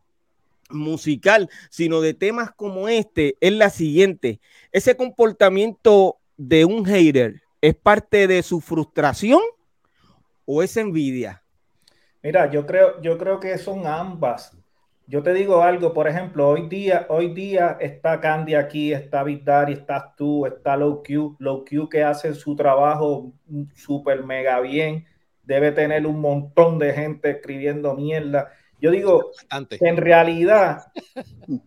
[0.72, 4.40] musical, sino de temas como este, es la siguiente.
[4.72, 9.42] ¿Ese comportamiento de un hater es parte de su frustración
[10.46, 11.44] o es envidia?
[12.24, 14.55] Mira, yo creo, yo creo que son ambas.
[15.08, 19.74] Yo te digo algo, por ejemplo, hoy día, hoy día está Candy aquí, está Vidari,
[19.74, 23.32] estás tú, está Low Q, Low Q que hace su trabajo
[23.76, 25.06] súper mega bien,
[25.44, 28.52] debe tener un montón de gente escribiendo mierda.
[28.82, 29.32] Yo digo,
[29.70, 30.88] en realidad,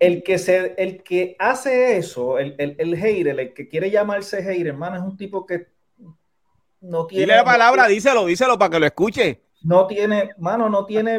[0.01, 4.42] el que, se, el que hace eso, el, el, el hater, el que quiere llamarse
[4.42, 5.68] hater, hermano, es un tipo que
[6.81, 7.22] no tiene...
[7.24, 9.42] Dile la palabra, díselo, díselo para que lo escuche.
[9.62, 11.18] No tiene, mano, no tiene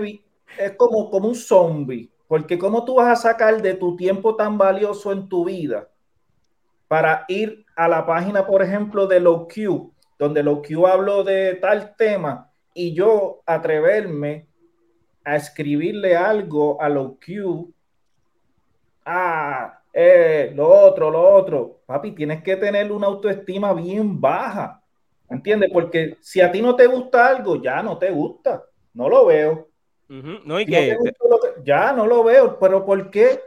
[0.58, 4.58] es como, como un zombie, porque ¿cómo tú vas a sacar de tu tiempo tan
[4.58, 5.90] valioso en tu vida
[6.88, 12.52] para ir a la página, por ejemplo, de LowQ, donde LowQ habló de tal tema
[12.74, 14.48] y yo atreverme
[15.24, 17.72] a escribirle algo a LowQ?
[19.06, 21.82] Ah, eh, lo otro, lo otro.
[21.86, 24.84] Papi, tienes que tener una autoestima bien baja.
[25.30, 25.70] ¿Entiendes?
[25.72, 28.64] Porque si a ti no te gusta algo, ya no te gusta.
[28.94, 29.69] No lo veo.
[30.10, 30.98] No, y que...
[31.64, 33.42] ya no lo veo, pero ¿por qué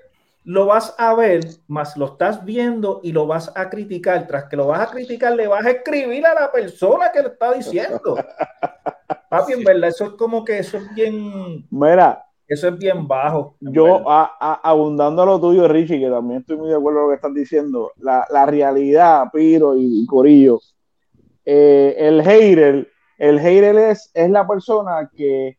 [0.44, 4.29] lo vas a ver, más lo estás viendo y lo vas a criticar?
[4.29, 7.29] Tras que lo vas a criticar, le vas a escribir a la persona que lo
[7.29, 8.16] está diciendo.
[9.29, 11.66] Papi, en verdad, eso es como que eso es bien.
[11.68, 13.57] Mira, eso es bien bajo.
[13.61, 17.16] Yo, abundando a lo tuyo, Richie, que también estoy muy de acuerdo con lo que
[17.16, 20.61] están diciendo, la, realidad, Piro y, Corillo,
[21.44, 25.57] eh, el hater, el hater es, es la persona que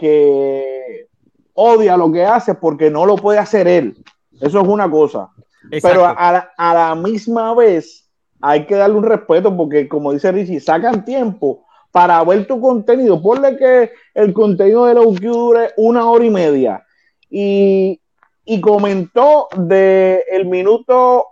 [0.00, 1.08] que
[1.52, 4.02] odia lo que hace porque no lo puede hacer él.
[4.40, 5.30] Eso es una cosa.
[5.82, 8.08] Pero a la, misma vez
[8.40, 13.20] hay que darle un respeto porque, como dice Richie, sacan tiempo para ver tu contenido.
[13.20, 16.82] Ponle que el contenido de la UQ dure una hora y media.
[17.28, 18.00] Y,
[18.46, 21.26] y comentó de el minuto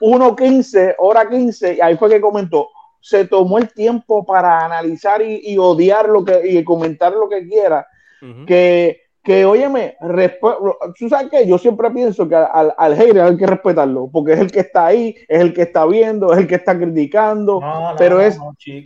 [0.00, 2.68] 1.15, hora 15, y ahí fue que comentó,
[3.02, 7.86] se tomó el tiempo para analizar y, odiar lo que, y comentar lo que quiera,
[8.46, 9.96] que que, óyeme,
[10.98, 14.40] tú sabes que yo siempre pienso que al, al hater hay que respetarlo, porque es
[14.40, 17.60] el que está ahí, es el que está viendo, es el que está criticando,
[17.96, 18.36] pero es,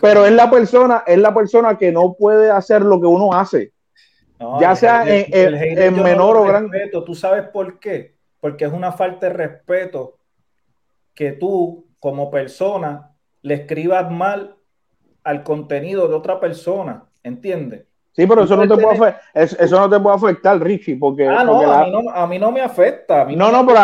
[0.01, 3.73] pero es la persona, es la persona que no puede hacer lo que uno hace,
[4.61, 6.71] ya sea en, menor o gran.
[7.07, 8.17] ¿Tú sabes por qué?
[8.39, 10.19] Porque es una falta de respeto
[11.15, 14.57] que tú, como persona, le escribas mal
[15.25, 17.87] al contenido de otra persona, ¿entiendes?
[18.17, 21.29] Sí, pero eso no, te puede eso no te puede afectar, Richie, porque...
[21.29, 21.61] Ah, no,
[22.11, 23.27] a, mí no me afecta.
[23.27, 23.79] no, no, pero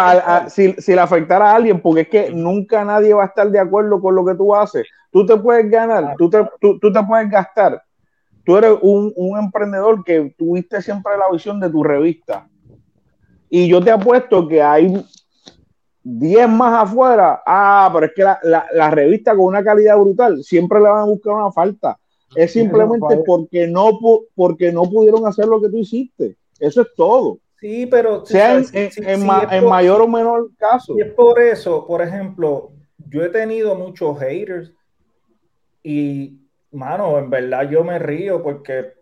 [0.48, 3.58] si, si, le afectara a alguien, porque es que nunca nadie va a estar de
[3.58, 4.86] acuerdo con lo que tú haces.
[5.10, 7.82] Tú te puedes ganar, tú te, tú, te puedes gastar.
[8.42, 12.48] Tú eres un, un, emprendedor que tuviste siempre la visión de tu revista.
[13.50, 15.04] Y yo te apuesto que hay
[16.04, 17.42] 10 más afuera.
[17.46, 21.02] Ah, pero es que la, la, la revista con una calidad brutal siempre le van
[21.02, 21.98] a buscar una falta
[22.34, 23.98] es simplemente porque no,
[24.34, 26.36] porque no pudieron hacer lo que tú hiciste.
[26.58, 27.38] Eso es todo.
[27.60, 29.26] Sí, pero sea en,
[29.66, 30.94] mayor o menor caso.
[30.96, 32.72] Y es por eso, por ejemplo,
[33.08, 34.72] yo he tenido muchos haters
[35.82, 36.40] y,
[36.72, 38.94] mano, en verdad yo me río porque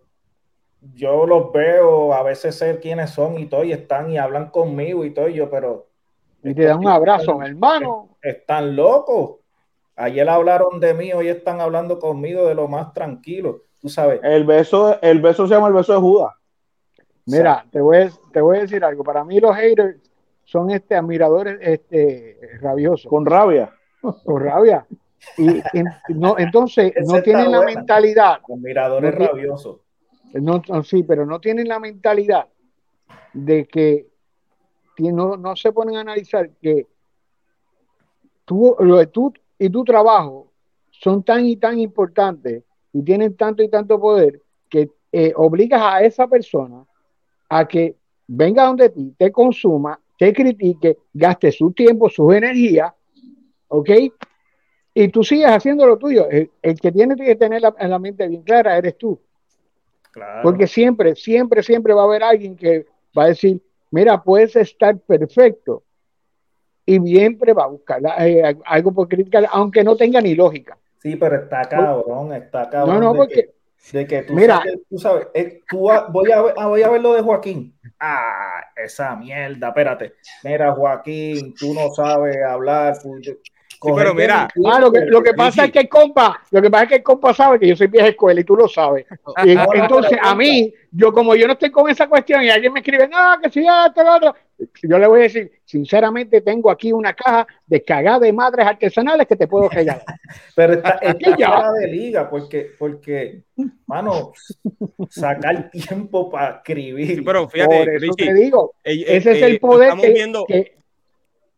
[0.95, 5.05] yo los veo, a veces sé quiénes son y todo, y están y hablan conmigo
[5.05, 5.90] y todo, y yo, pero...
[6.43, 8.17] Y te dan un abrazo, hermano.
[8.23, 9.41] Están locos.
[9.97, 13.63] Ayer hablaron de mí, hoy están hablando conmigo de lo más tranquilo.
[13.81, 14.21] Tú sabes.
[14.23, 16.35] El beso, el beso se llama el beso de Judas.
[17.27, 19.05] Mira, te voy, a, te voy a decir algo.
[19.05, 19.99] Para mí los haters
[20.45, 23.09] son este admiradores este, rabiosos.
[23.11, 23.73] Con rabia.
[24.01, 24.87] Con rabia.
[25.37, 25.63] Y
[26.15, 28.41] no, entonces no tienen la mentalidad.
[28.49, 29.81] Admiradores rabiosos.
[30.33, 32.47] No, sí, pero no tienen la mentalidad
[33.33, 34.10] de que
[35.03, 36.87] no, no se ponen a analizar que
[38.45, 40.51] tú, lo tú y tu trabajo
[40.91, 46.03] son tan y tan importantes y tienen tanto y tanto poder que eh, obligas a
[46.03, 46.85] esa persona
[47.49, 52.95] a que venga donde ti, te consuma, te critique, gaste su tiempo, su energía,
[53.69, 53.91] ¿ok?
[54.95, 56.29] Y tú sigues haciendo lo tuyo.
[56.29, 59.19] El, que tiene que tener la, la, mente bien clara eres tú.
[60.43, 62.87] Porque siempre, siempre, siempre va a haber alguien que
[63.17, 63.61] va a decir,
[63.91, 65.85] mira, puedes estar perfecto,
[66.87, 70.77] y siempre va a buscar eh, algo por criticar, aunque no tenga ni lógica.
[70.99, 73.01] Sí, pero está cabrón, está cabrón.
[73.01, 73.55] No, no, porque.
[73.93, 76.91] de que tú, mira, sabes, tú sabes, eh, tú voy, a ver, ah, voy a
[76.91, 77.79] ver lo de Joaquín.
[77.99, 80.15] Ah, esa mierda, espérate.
[80.43, 82.97] Mira, Joaquín, tú no sabes hablar.
[83.83, 86.71] Sí, pero mira, ah, lo, que, lo que pasa es que el compa, lo que
[86.71, 89.07] pasa es que el compa sabe que yo soy vieja escuela y tú lo sabes.
[89.45, 92.81] Y entonces a mí, yo como yo no estoy con esa cuestión y alguien me
[92.81, 94.35] escribe, no, que si esto, lo otro,
[94.83, 99.27] yo le voy a decir, sinceramente tengo aquí una caja de cagada de madres artesanales
[99.27, 100.05] que te puedo regalar.
[100.55, 103.45] Pero está, está ya de liga porque, porque,
[103.87, 104.33] mano,
[105.09, 107.25] sacar tiempo para escribir.
[107.25, 109.95] pero fíjate, Por eso te digo, ese es el poder
[110.47, 110.75] que,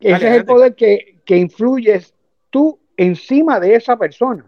[0.03, 2.13] ese es el poder que, que influyes
[2.51, 4.45] tú encima de esa persona.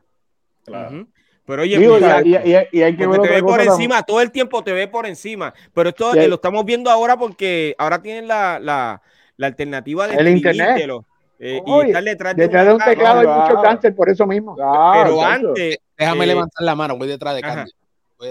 [0.66, 1.07] Claro.
[1.47, 4.87] Pero oye, y, hay que ver te ve por encima, todo el tiempo te ve
[4.87, 5.55] por encima.
[5.73, 9.01] Pero esto lo estamos viendo ahora porque ahora tienen la, la,
[9.38, 10.90] la alternativa de el internet.
[11.38, 14.55] Eh, y estar detrás, de, un teclado hay mucho cáncer por eso mismo.
[14.55, 15.79] pero antes.
[15.97, 17.75] Déjame eh, levantar la mano, voy detrás de cáncer.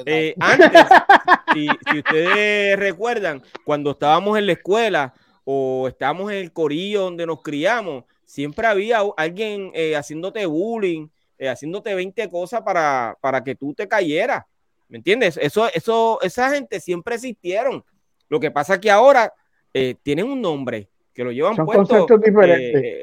[0.05, 0.69] Eh, antes,
[1.55, 5.11] si, si, ustedes recuerdan, cuando estábamos en la escuela
[5.43, 11.49] o estábamos en el corillo donde nos criamos, siempre había alguien eh, haciéndote bullying, eh,
[11.49, 14.43] haciéndote 20 cosas para, para que tú te cayeras.
[14.89, 15.37] ¿Me entiendes?
[15.37, 17.85] Eso, eso, esa gente siempre existieron.
[18.29, 19.31] Lo que pasa es que ahora
[19.71, 22.07] eh, tienen un nombre que lo llevan puesto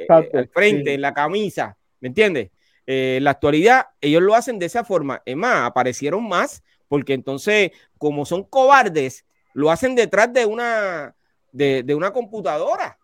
[0.09, 1.77] al frente, en la camisa.
[2.01, 2.51] ¿Me entiendes?
[2.87, 5.23] en la actualidad, ellos lo hacen de esa forma.
[5.25, 11.14] Es más, aparecieron más porque entonces, como son cobardes, lo hacen detrás de una,
[11.53, 12.99] de, de una computadora.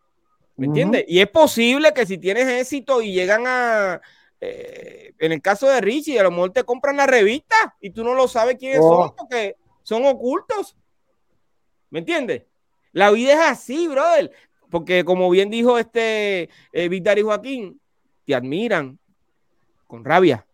[0.56, 1.04] ¿Me entiendes?
[1.06, 4.00] Y es posible que si tienes éxito y llegan a,
[4.40, 8.04] eh, en el caso de Richie, a lo mejor te compran la revista y tú
[8.04, 9.14] no lo sabes quiénes son oh.
[9.16, 10.76] porque son ocultos.
[11.90, 12.44] ¿Me entiendes?
[12.92, 14.32] La vida es así, brother.
[14.70, 17.80] Porque como bien dijo este eh, y Joaquín,
[18.24, 18.98] te admiran
[19.86, 20.46] con rabia.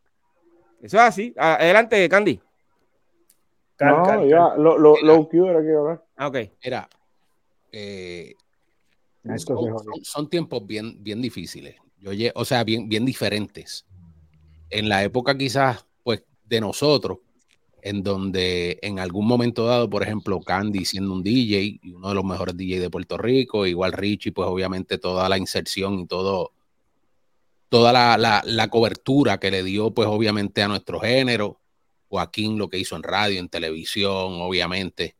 [0.82, 1.34] Eso es así.
[1.36, 2.40] Adelante, Candy.
[3.80, 6.04] No, ya, lo, lo, lo que hablar.
[6.16, 6.36] Ah, ok.
[6.62, 6.88] Mira,
[7.72, 8.34] eh,
[10.02, 11.76] son, tiempos bien, bien difíciles.
[11.98, 13.86] Yo, o sea, bien, bien diferentes.
[14.70, 17.18] En la época quizás, pues de nosotros,
[17.82, 22.24] en donde en algún momento dado, por ejemplo, Candy siendo un DJ uno de los
[22.24, 26.52] mejores DJ de Puerto Rico, igual Richie, pues obviamente toda la inserción y todo,
[27.68, 31.60] toda la, cobertura que le dio, pues obviamente a nuestro género,
[32.08, 35.16] Joaquín lo que hizo en radio, en televisión, obviamente,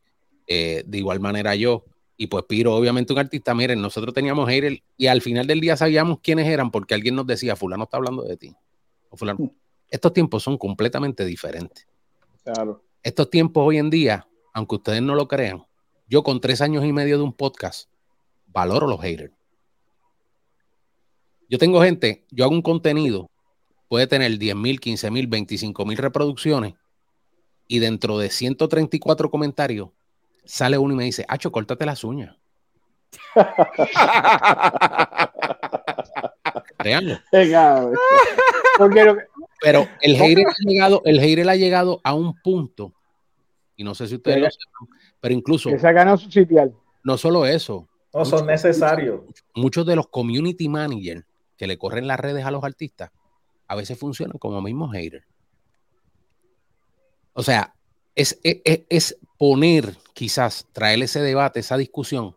[0.47, 1.83] eh, de igual manera yo,
[2.15, 5.75] y pues Piro, obviamente un artista, miren, nosotros teníamos haters y al final del día
[5.75, 8.55] sabíamos quiénes eran porque alguien nos decía, fulano está hablando de ti.
[9.13, 9.51] fulano.
[9.89, 11.87] Estos tiempos son completamente diferentes.
[12.43, 12.83] Claro.
[13.01, 15.65] Estos tiempos hoy en día, aunque ustedes no lo crean,
[16.07, 17.89] yo con tres años y medio de un podcast,
[18.47, 19.33] valoro los haters.
[21.49, 23.29] Yo tengo gente, yo hago un contenido,
[23.87, 26.73] puede tener 10 mil, 15 mil, 25 mil reproducciones
[27.67, 29.89] y dentro de 134 comentarios
[30.45, 32.35] sale uno y me dice, Acho, córtate las uñas.
[36.83, 37.19] Veanlo.
[39.61, 42.93] Pero el hater ha llegado, el ha llegado a un punto,
[43.75, 45.69] y no sé si ustedes lo saben, pero incluso.
[45.69, 46.73] Que se ha ganado su sitial.
[47.03, 47.87] No solo eso.
[48.13, 49.21] No son necesarios.
[49.55, 51.25] Muchos de los community managers
[51.57, 53.11] que le corren las redes a los artistas,
[53.67, 55.25] a veces funcionan como mismos haters.
[57.33, 57.73] O sea,
[58.15, 62.35] es, es, es, poner, quizás, traer ese debate, esa discusión,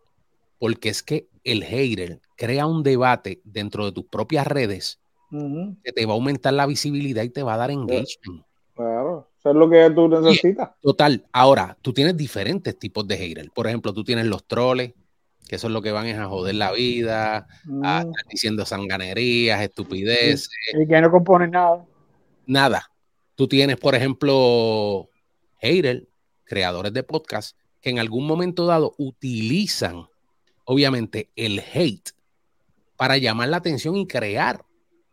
[0.59, 4.99] porque es que el hater crea un debate dentro de tus propias redes
[5.31, 8.45] que te va a aumentar la visibilidad y te va a dar engagement.
[8.75, 10.71] Claro, eso es lo que tú necesitas.
[10.81, 13.51] Total, ahora, tú tienes diferentes tipos de haters.
[13.51, 14.93] Por ejemplo, tú tienes los troles,
[15.49, 17.47] que eso es lo que van es a joder la vida,
[17.83, 20.51] a estar diciendo sanganerías, estupideces.
[20.75, 21.85] Y, que no componen nada.
[22.47, 22.91] Nada.
[23.35, 25.09] Tú tienes, por ejemplo,
[25.59, 26.05] haters,
[26.45, 27.57] creadores de podcast,
[27.87, 30.09] que en algún momento dado utilizan,
[30.65, 32.11] obviamente, el hate
[32.97, 34.65] para llamar la atención y crear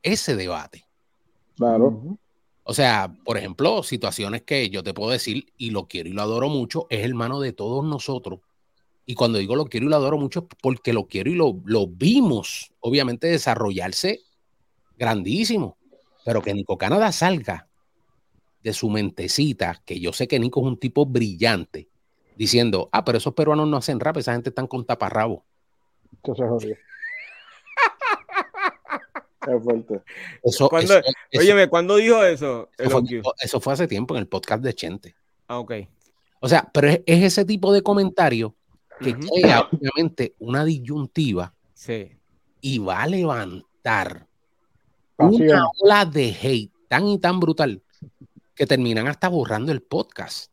[0.01, 0.83] ese debate.
[1.55, 2.17] Claro.
[2.63, 6.23] O sea, por ejemplo, situaciones que yo te puedo decir y lo quiero y lo
[6.23, 8.39] adoro mucho, es hermano de todos nosotros.
[9.05, 11.61] Y cuando digo lo quiero y lo adoro mucho, es porque lo quiero y lo,
[11.65, 14.21] lo vimos, obviamente, desarrollarse
[14.97, 15.77] grandísimo.
[16.25, 17.67] Pero que Nico Canadá salga
[18.63, 21.92] de su mentecita, que yo sé que Nico es un tipo brillante,
[22.35, 25.43] diciendo, ah, pero esos peruanos no hacen rap, esa gente están con taparrabo.
[26.23, 26.77] Entonces,
[30.43, 31.01] Eso, ¿Cuándo,
[31.69, 32.69] ¿cuándo dijo eso?
[33.41, 35.15] Eso fue, hace tiempo en el podcast de Chente.
[35.47, 35.73] Ah, ok.
[36.39, 38.55] O sea, pero es, ese tipo de comentario
[39.01, 41.53] que crea obviamente una disyuntiva
[42.61, 44.27] y va a levantar
[45.17, 47.81] una ola de hate tan y tan brutal
[48.55, 50.51] que terminan hasta borrando el podcast.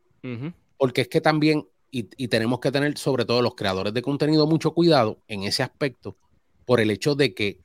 [0.80, 4.46] Porque es que también, y, y, tenemos que tener sobre todo los creadores de contenido
[4.46, 6.16] mucho cuidado en ese aspecto,
[6.64, 7.60] por el hecho de que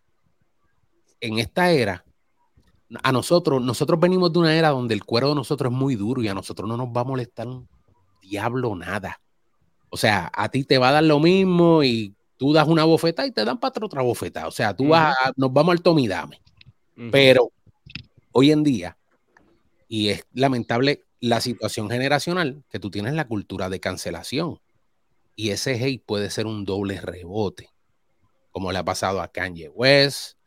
[1.22, 2.04] en esta era,
[3.04, 6.22] a nosotros, nosotros venimos de una era donde el cuero de nosotros es muy duro
[6.22, 7.70] y a nosotros no nos va a molestar un
[8.22, 9.22] diablo nada.
[9.90, 13.26] O sea, a ti te va a dar lo mismo y tú das una bofeta
[13.26, 14.46] y te dan para otra bofeta.
[14.46, 16.42] O sea, tú vas, nos vamos al tomidame.
[17.12, 17.50] Pero
[18.34, 18.98] hoy en día,
[19.88, 24.60] y es lamentable la situación generacional, que tú tienes la cultura de cancelación.
[25.36, 27.70] Y ese hate puede ser un doble rebote,
[28.52, 30.38] como le ha pasado a Kanye West,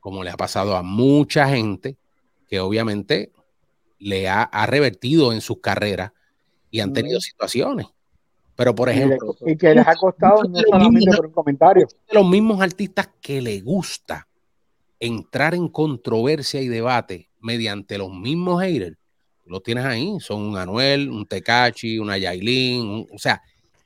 [0.00, 1.96] como le ha pasado a mucha gente
[2.48, 3.32] que obviamente
[3.98, 6.12] le ha, revertido en sus carreras
[6.68, 7.86] y han tenido situaciones.
[8.56, 9.36] Pero, por ejemplo.
[9.46, 11.86] Y, que les ha costado no solamente por un comentario.
[12.10, 14.26] Los mismos artistas que le gusta
[14.98, 18.96] entrar en controversia y debate mediante los mismos haters,
[19.46, 20.16] los tienes ahí.
[20.20, 23.06] Son un Anuel, un Tecachi, una Yailin.
[23.12, 23.42] o sea,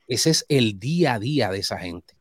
[0.07, 2.15] ese es el día a día de esa gente.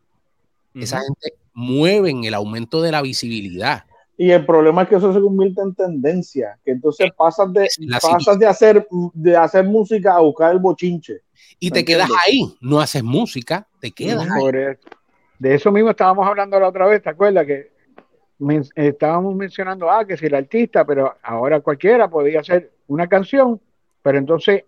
[0.74, 3.85] Esa gente mueve en el aumento de la visibilidad.
[4.16, 7.68] Y el problema es que eso se convierte en tendencia, que entonces eh, pasas de,
[8.01, 11.22] pasas de, hacer, de hacer música a buscar el bochinche.
[11.61, 14.53] Y te quedas ahí, no haces música, te quedas ahí.
[15.38, 17.46] De eso mismo estábamos hablando la otra vez, ¿te acuerdas?
[17.46, 17.70] Que
[18.74, 23.61] estábamos mencionando, ah, que si el artista, pero ahora cualquiera podía hacer una canción,
[24.03, 24.64] pero entonces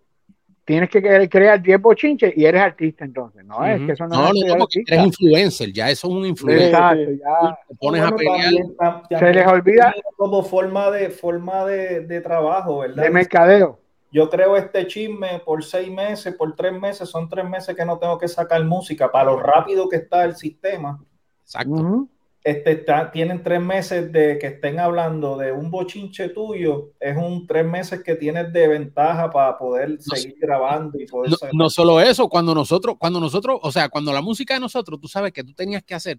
[0.65, 3.65] tienes que crear 10 bochinches y eres artista entonces, ¿no?
[3.67, 6.69] Es que eso no, no, no, eres influencer, ya eso es un influencer.
[6.69, 7.59] Exacto, ya.
[7.69, 9.03] Te pones a pelear.
[9.19, 9.95] se les olvida.
[10.17, 13.03] Como forma de, forma de, de trabajo, ¿verdad?
[13.03, 13.81] De mercadeo.
[14.13, 17.99] Yo creo este chisme por seis meses, por tres meses, son tres meses que no
[17.99, 21.01] tengo que sacar música para lo rápido que está el sistema.
[21.43, 22.09] Exacto
[22.43, 27.67] este, tienen tres meses de que estén hablando de un bochinche tuyo, es un tres
[27.67, 31.33] meses que tienes de ventaja para poder seguir grabando y poder...
[31.53, 35.07] No, solo eso, cuando nosotros, cuando nosotros, o sea, cuando la música de nosotros, tú
[35.07, 36.19] sabes que tú tenías que hacer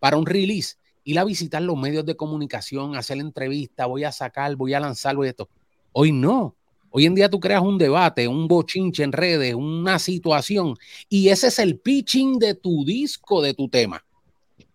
[0.00, 4.56] para un release, ir a visitar los medios de comunicación, hacer entrevistas, voy a sacar,
[4.56, 5.48] voy a lanzar, voy a esto.
[5.92, 6.56] Hoy no.
[6.90, 10.76] Hoy en día tú creas un debate, un bochinche en redes, una situación,
[11.08, 14.04] y ese es el pitching de tu disco, de tu tema.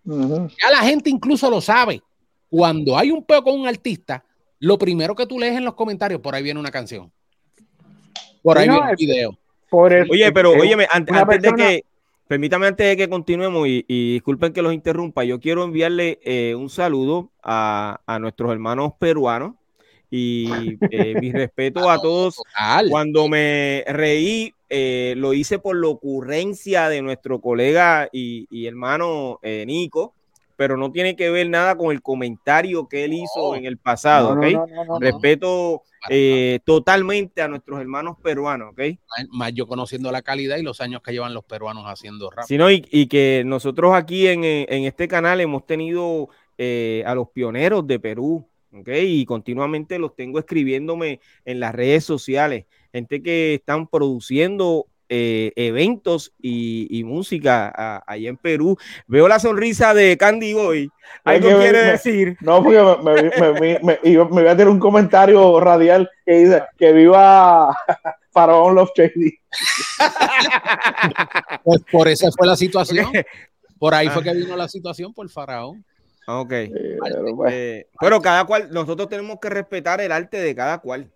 [0.09, 2.01] Ya la gente incluso lo sabe.
[2.49, 4.23] Cuando hay un peo con un artista,
[4.59, 7.11] lo primero que tú lees en los comentarios, por ahí viene una canción.
[8.41, 9.37] Por ahí viene un video.
[9.71, 11.85] Oye, pero óyeme, antes, de que,
[12.27, 13.83] permítame antes de que continuemos y,
[14.13, 19.53] disculpen que los interrumpa, yo quiero enviarle eh, un saludo a, nuestros hermanos peruanos
[20.09, 22.41] y eh, mi respeto a todos.
[22.89, 29.39] Cuando me reí, eh, lo hice por la ocurrencia de nuestro colega y, y hermano
[29.43, 30.13] Nico
[30.59, 34.33] pero no tiene que ver nada con el comentario que él hizo en el pasado,
[34.33, 34.99] ¿ok?
[34.99, 38.81] Respeto eh, totalmente a nuestros hermanos peruanos, ¿ok?
[39.31, 42.45] Más, yo conociendo la calidad y los años que llevan los peruanos haciendo rap.
[42.45, 42.57] Sí,
[42.91, 48.45] y, que nosotros aquí en, este canal hemos tenido eh, a los pioneros de Perú,
[48.73, 48.89] ¿ok?
[49.01, 56.33] Y continuamente los tengo escribiéndome en las redes sociales, gente que están produciendo eh, eventos
[56.39, 58.77] y, música allá en Perú.
[59.07, 60.91] Veo la sonrisa de Candy Boy.
[61.23, 62.37] ¿Algo quiere decir?
[62.41, 67.75] No, porque me, me, voy a tener un comentario radial que dice que viva
[68.31, 69.33] Faraón Love Shady.
[71.63, 73.07] pues por esa fue la situación.
[73.79, 74.25] Por ahí fue ah.
[74.25, 75.83] que vino la situación por Faraón.
[76.27, 76.51] Ok.
[76.51, 81.09] Eh, pero cada cual, nosotros tenemos que respetar el arte de cada cual.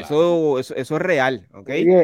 [0.00, 1.68] Eso, eso, eso, es real, ¿ok?
[1.70, 1.94] y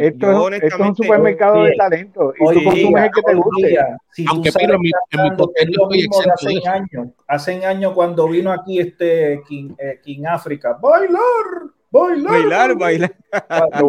[0.00, 3.78] esto, es, esto, es, un supermercado de talento y tú consumes el que te guste.
[4.12, 7.08] Si Aunque pero mi, mi lo mismo de hace años.
[7.26, 11.20] Hace años cuando vino aquí este King, eh, King África, bailar,
[11.90, 13.14] bailar, bailar, bailar.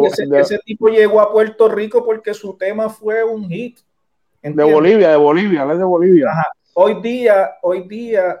[0.06, 3.78] Ese, ese, tipo llegó a Puerto Rico porque su tema fue un hit.
[4.42, 6.26] De Bolivia, de Bolivia, es de Bolivia.
[6.30, 6.46] Ajá.
[6.74, 8.40] Hoy día, hoy día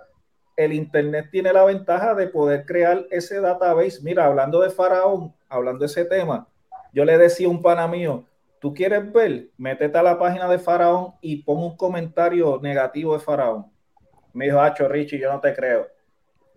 [0.56, 4.00] el Internet tiene la ventaja de poder crear ese database.
[4.02, 6.48] Mira, hablando de Faraón, hablando de ese tema,
[6.92, 8.24] yo le decía a un pana mío,
[8.58, 13.20] tú quieres ver, métete a la página de Faraón y pon un comentario negativo de
[13.20, 13.66] Faraón.
[14.32, 15.88] Me dijo, Hacho Richie, yo no te creo.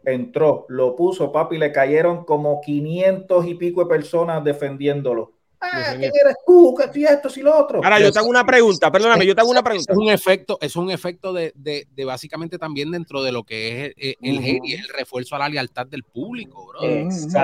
[0.06, 5.34] Entró, lo puso, papi, le cayeron como 500 y pico de personas defendiéndolo.
[5.62, 6.74] Ah, ¿quién eres tú?
[6.76, 7.84] ¿Qué si esto, si lo otro?
[7.84, 9.92] Ahora, yo te hago una pregunta, perdóname, yo te hago una pregunta.
[9.92, 13.86] Es un efecto, es un efecto de, de, de básicamente también dentro de lo que
[13.86, 16.80] es eh, el, el, el refuerzo a la lealtad del público, bro.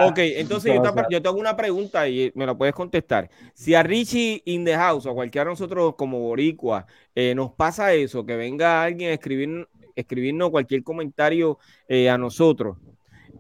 [0.07, 3.29] Ok, entonces yo te, yo te, hago una pregunta y me la puedes contestar.
[3.53, 7.51] Si a Richie in the house o a cualquiera de nosotros como boricua eh, nos
[7.51, 12.77] pasa eso, que venga alguien a escribir, escribirnos cualquier comentario eh, a nosotros,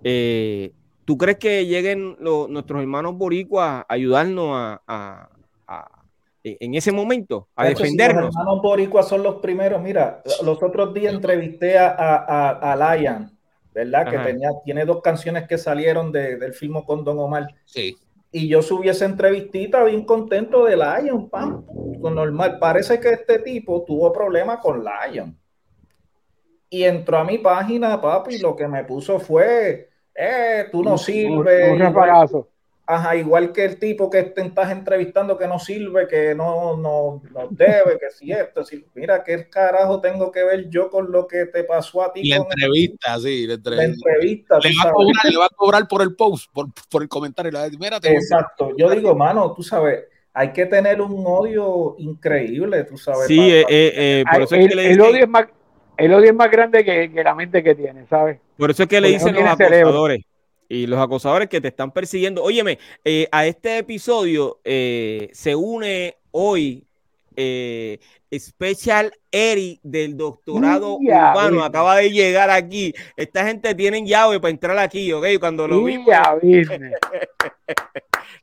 [0.03, 0.73] eh,
[1.05, 5.29] ¿Tú crees que lleguen nuestros hermanos boricuas a ayudarnos a,
[6.43, 8.25] e, en ese momento, a defendernos?
[8.25, 9.81] los hermanos boricuas son los primeros.
[9.81, 13.31] Mira, los otros días entrevisté a, a, Lion,
[13.71, 14.09] ¿verdad?
[14.09, 17.53] Que tenía, tiene dos canciones que salieron del film con Don Omar.
[17.65, 17.95] Sí.
[18.31, 21.65] Y yo subí esa entrevistita bien contento de Lion, pam,
[22.01, 22.57] con normal.
[22.59, 25.37] Parece que este tipo tuvo problemas con Lion.
[26.67, 30.97] Y entró a mi página, papi, y lo que me puso fue eh, tú no
[30.97, 31.71] sirves.
[31.71, 32.45] Un,
[32.87, 37.23] Ajá, igual que el tipo que te estás entrevistando que no sirve, que no, no,
[37.33, 41.25] no debe, que si esto, si, mira, ¿qué carajo tengo que ver yo con lo
[41.25, 42.27] que te pasó a ti?
[42.29, 44.59] La entrevista, sí, la entrevista.
[44.59, 47.51] le, va a cobrar, le, va a cobrar, por el post, por, por el comentario.
[47.79, 53.25] Mira, Exacto, yo digo, mano, tú sabes, hay que tener un odio increíble, tú sabes.
[53.25, 55.47] Sí, eh, eh, eh, por eso es que le el odio es más
[55.97, 58.39] el odio es más grande que, la mente que tiene, ¿sabes?
[58.57, 60.21] Por eso es que le dicen los acosadores.
[60.67, 62.43] Y los acosadores que te están persiguiendo.
[62.43, 66.83] Óyeme, eh, a este episodio eh, se une hoy
[67.35, 67.99] eh,
[68.33, 71.63] Special Eri del doctorado urbano.
[71.63, 72.93] Acaba de llegar aquí.
[73.15, 75.25] Esta gente tiene llave para entrar aquí, ¿ok?
[75.39, 76.07] Cuando lo vimos.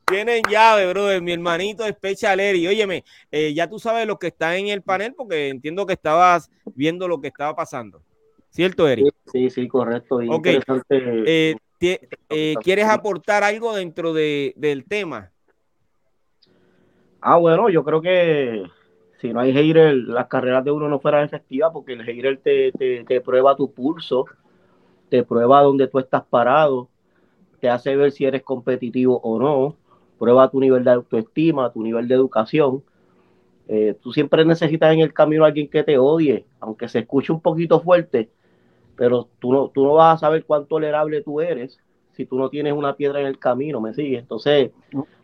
[0.07, 1.22] Tienen llave, brother.
[1.22, 2.66] Mi hermanito Special Eri.
[2.66, 6.50] Óyeme, eh, ya tú sabes lo que está en el panel porque entiendo que estabas
[6.74, 8.03] viendo lo que estaba pasando.
[8.50, 9.09] ¿Cierto, Eri?
[9.32, 10.20] Sí, sí, correcto.
[10.20, 15.30] Eh, eh, ¿Quieres aportar algo dentro del tema?
[17.20, 18.64] Ah, bueno, yo creo que
[19.20, 22.72] si no hay hater, las carreras de uno no fueran efectivas porque el hater te,
[22.72, 24.26] te, te prueba tu pulso,
[25.09, 26.88] te prueba dónde tú estás parado,
[27.61, 29.82] te hace ver si eres competitivo o no
[30.23, 32.85] prueba tu nivel de autoestima, tu nivel de educación.
[33.66, 37.33] Eh, tú siempre necesitas en el camino a alguien que te odie, aunque se escuche
[37.33, 38.31] un poquito fuerte,
[38.95, 41.77] pero tú no, tú no vas a saber cuán tolerable tú eres
[42.12, 44.20] si tú no tienes una piedra en el camino, ¿me sigues?
[44.20, 44.70] Entonces,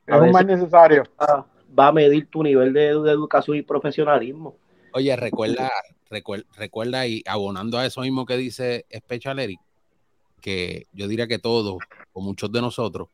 [0.04, 1.04] es más necesario.
[1.78, 4.56] Va, a medir tu nivel de, educación y profesionalismo.
[4.94, 5.70] Oye, recuerda,
[6.10, 9.60] recuerda, recuerda, y abonando a eso mismo que dice Special Eric,
[10.40, 11.78] que yo diría que todos,
[12.12, 13.08] o muchos de nosotros,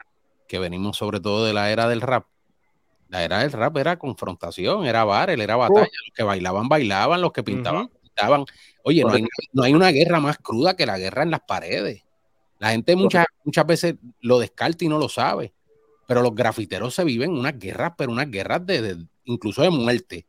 [0.48, 2.26] que venimos sobre todo de la era del rap,
[3.08, 5.82] la era del rap era confrontación, era barel, era batalla.
[5.82, 8.44] Los que bailaban, bailaban, los que pintaban, pintaban.
[8.82, 12.02] Oye, no hay, no hay, una guerra más cruda que la guerra en las paredes.
[12.58, 15.52] La gente muchas, muchas veces lo descarta y no lo sabe.
[16.06, 20.26] Pero los grafiteros se viven unas guerras, pero unas guerras de, incluso de muerte.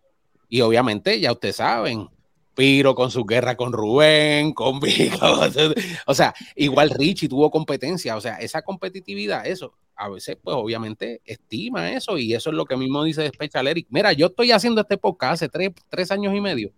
[0.48, 2.08] Y obviamente, ya ustedes saben,
[2.56, 5.18] Piro con su guerra con Rubén, con Vico.
[6.06, 8.16] O sea, igual Richie tuvo competencia.
[8.16, 12.18] O sea, esa competitividad, eso, a veces, pues obviamente estima eso.
[12.18, 13.88] Y eso es lo que mismo dice Special Eric.
[13.90, 16.72] Mira, yo estoy haciendo este podcast hace tres, tres años y medio.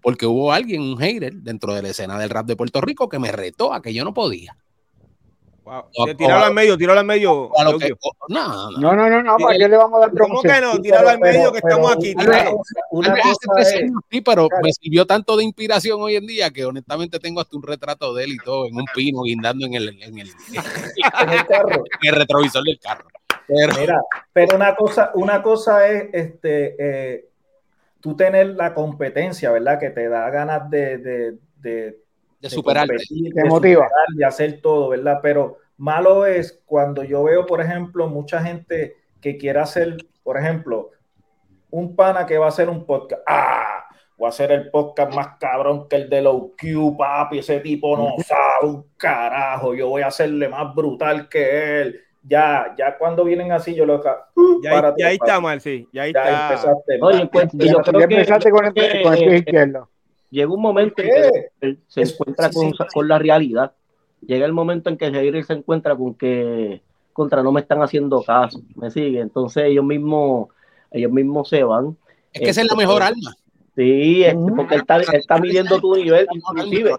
[0.00, 3.18] Porque hubo alguien, un hater, dentro de la escena del rap de Puerto Rico que
[3.18, 4.56] me retó a que yo no podía.
[5.64, 5.84] Wow.
[6.16, 7.50] Tíralo al medio, tíralo al medio.
[8.28, 10.78] no, no, no, no, ¿para qué le vamos a dar ¿Cómo que no?
[10.80, 12.14] Tíralo al medio que estamos aquí.
[12.90, 13.64] Una cosa
[14.10, 17.62] sí, pero me sirvió tanto de inspiración hoy en día que honestamente tengo hasta un
[17.62, 20.28] retrato de él y todo en un pino guindando en el, en el,
[21.20, 21.84] en el carro.
[22.02, 23.06] En el retrovisor del carro.
[23.46, 24.00] Pero, Mira,
[24.32, 27.28] pero una cosa, una cosa es este eh,
[28.00, 29.78] tú tener la competencia, ¿verdad?
[29.78, 32.01] Que te da ganas de, de, de
[32.42, 33.88] de superar, de, motiva.
[34.18, 35.20] y hacer todo, ¿verdad?
[35.22, 40.90] Pero malo es cuando yo veo, por ejemplo, mucha gente que quiere hacer, por ejemplo,
[41.70, 43.22] un pana que va a hacer un podcast.
[43.26, 43.86] ¡Ah!
[44.18, 47.38] Voy a hacer el podcast más cabrón que el de los Q, papi.
[47.38, 49.74] Ese tipo no sabe un carajo.
[49.74, 52.00] Yo voy a hacerle más brutal que él.
[52.24, 54.00] Ya, ya cuando vienen así, yo lo.
[54.34, 55.88] Uh, ya, ahí está mal, sí.
[55.92, 59.88] Ya ahí ya Empezaste, Oye, pues, yo creo que, empezaste con el, con el izquierdo
[60.32, 61.10] llega un momento en
[61.60, 62.50] que se encuentra
[62.92, 63.72] con, la realidad.
[64.26, 68.22] Llega el momento en que el se encuentra con que contra no me están haciendo
[68.22, 69.20] caso, me sigue.
[69.20, 70.48] Entonces ellos mismos,
[70.90, 71.96] ellos mismos se van.
[72.32, 73.36] Es que esa es la mejor alma.
[73.76, 74.24] Sí,
[74.56, 76.92] porque él está, midiendo tu nivel, inclusive.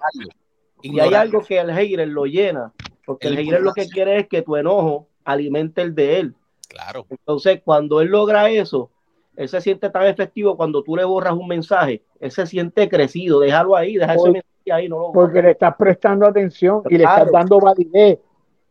[0.82, 2.72] Y hay algo que el hater lo llena,
[3.06, 6.36] porque el, el hater lo que quiere es que tu enojo alimente el de él.
[6.68, 7.06] Claro.
[7.10, 8.90] Entonces, cuando él logra eso,
[9.36, 13.40] él se siente tan efectivo cuando tú le borras un mensaje, él se siente crecido,
[13.40, 17.04] déjalo ahí, deja ese mensaje ahí, no lo Porque le estás prestando atención y le
[17.04, 18.20] estás dando validez.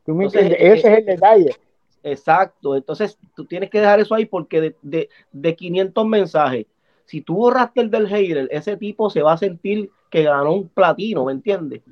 [0.04, 0.56] ¿Tú me entiendes?
[0.58, 1.56] Ese es el detalle.
[2.04, 6.66] Exacto, entonces tú tienes que dejar eso ahí porque de, de, de 500 mensajes,
[7.12, 10.68] si tú borraste el del hater, ese tipo se va a sentir que ganó un
[10.70, 11.82] platino, ¿me entiendes?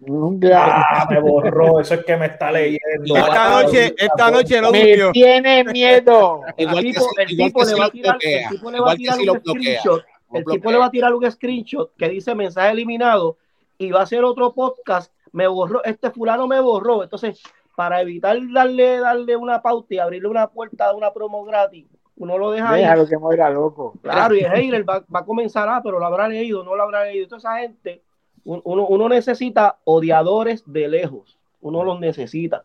[0.50, 3.16] Ah, me borró, eso es que me está leyendo.
[3.16, 6.40] Esta noche, esta noche no me tiene miedo.
[6.56, 9.40] el tipo, el tipo le va a tirar, el tipo le va a tirar un
[9.40, 13.36] screenshot, el tipo le va a tirar un screenshot que dice mensaje eliminado
[13.76, 17.42] y va a hacer otro podcast, me borró, este fulano me borró, entonces
[17.76, 21.84] para evitar darle, darle una pauta y abrirle una puerta de una promo gratis,
[22.20, 23.94] uno lo deja Déjalo que muera loco.
[24.02, 26.82] Claro, y el hater va, va, a comenzar, ah, pero lo habrá leído, no lo
[26.82, 27.26] habrá leído.
[27.26, 28.02] Toda esa gente
[28.44, 32.64] uno, uno necesita odiadores de lejos, uno los necesita.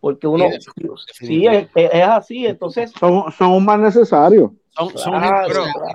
[0.00, 0.46] Porque uno,
[1.12, 2.92] sí, es, es, así, entonces...
[2.98, 4.50] Son, son más necesarios.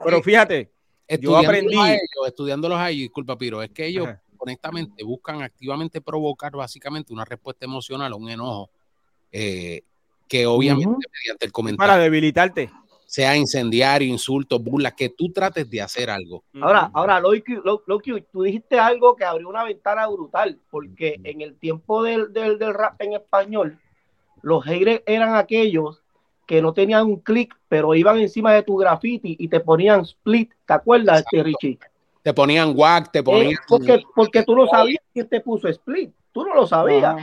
[0.03, 0.69] pero, fíjate,
[1.19, 1.75] yo aprendí...
[2.25, 4.07] estudiándolos ahí, disculpa, Piro, es que ellos
[4.37, 8.69] honestamente buscan activamente provocar básicamente una respuesta emocional o un enojo
[9.31, 9.81] eh,
[10.27, 11.91] que obviamente mediante el comentario...
[11.91, 12.69] Para debilitarte
[13.07, 16.43] sea incendiario, insultos, burlas, que tú trates de hacer algo.
[16.61, 17.55] Ahora, ahora, Loki,
[18.31, 23.01] tú dijiste algo que abrió una ventana brutal, porque en el tiempo del, del, rap
[23.01, 23.79] en español,
[24.41, 26.01] los haters eran aquellos
[26.45, 30.51] que no tenían un clic, pero iban encima de tu graffiti y te ponían split,
[30.65, 31.79] ¿te acuerdas, este Richie?
[32.21, 33.55] Te ponían whack, te ponían...
[33.69, 37.15] porque, porque tú no sabías que te puso split, tú no lo sabías.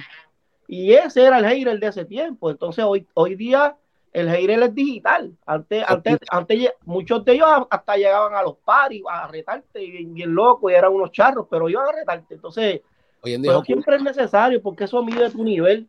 [0.67, 2.51] Y ese era el hater de ese tiempo.
[2.51, 3.77] Entonces hoy, hoy día
[4.13, 5.37] el hater es digital.
[5.45, 10.35] Antes, antes, antes, muchos de ellos hasta llegaban a los paris a retarte y bien,
[10.35, 12.35] loco y eran unos charros, pero iban a retarte.
[12.35, 12.81] Entonces,
[13.21, 15.89] hoy en día, siempre es necesario porque eso mide tu nivel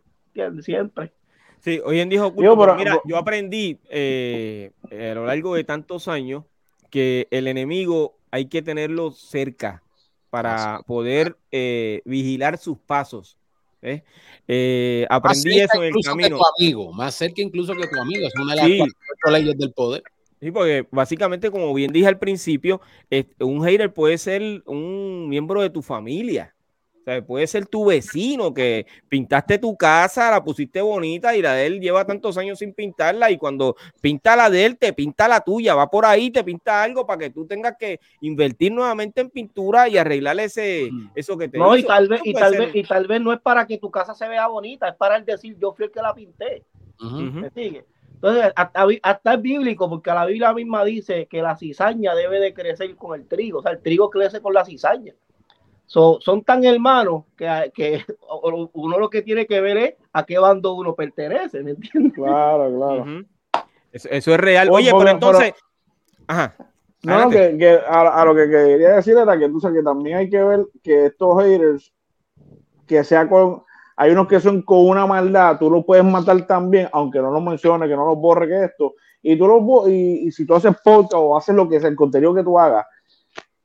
[0.61, 1.11] siempre.
[1.59, 6.43] Sí, hoy en día, yo, mira, yo aprendí eh, a lo largo de tantos años
[6.89, 9.81] que el enemigo hay que tenerlo cerca
[10.29, 13.37] para poder eh, vigilar sus pasos.
[13.85, 14.03] ¿Eh?
[14.47, 16.29] Eh, aprendí eso en el camino.
[16.29, 19.71] Que tu amigo, más cerca incluso que tu amigo, es una de las leyes del
[19.73, 20.03] poder.
[20.41, 22.81] Sí, porque básicamente, como bien dije al principio,
[23.39, 26.54] un hater puede ser un miembro de tu familia
[27.25, 31.79] puede ser tu vecino que pintaste tu casa, la pusiste bonita y la de él
[31.79, 35.75] lleva tantos años sin pintarla y cuando pinta la de él, te pinta la tuya,
[35.75, 39.87] va por ahí, te pinta algo para que tú tengas que invertir nuevamente en pintura
[39.87, 41.11] y arreglarle ese, mm.
[41.15, 43.39] eso que te No, y tal vez, y tal vez, y tal vez no es
[43.39, 46.01] para que tu casa se vea bonita, es para el decir yo fui el que
[46.01, 46.63] la pinté.
[48.15, 52.53] Entonces, hasta, hasta, es bíblico, porque la Biblia misma dice que la cizaña debe de
[52.53, 55.13] crecer con el trigo, o sea, el trigo crece con la cizaña.
[55.85, 58.05] Son tan hermanos que, que,
[58.73, 62.13] uno lo que tiene que ver es a qué bando uno pertenece, ¿me entiendes?
[62.13, 63.05] Claro, claro.
[63.91, 64.69] eso, es real.
[64.71, 65.53] Oye, pero entonces...
[66.27, 66.55] Ajá.
[67.03, 70.43] No, que, a, lo que quería decir era que, tú sabes, que también hay que
[70.43, 71.93] ver que estos haters,
[72.87, 73.63] que sea con,
[73.95, 77.41] hay unos que son con una maldad, tú lo puedes matar también, aunque no lo
[77.41, 80.75] menciones, que no lo borre que esto, y tú lo, y, y si tú haces
[80.83, 82.87] podcast o haces lo que sea, el contenido que tú hagas,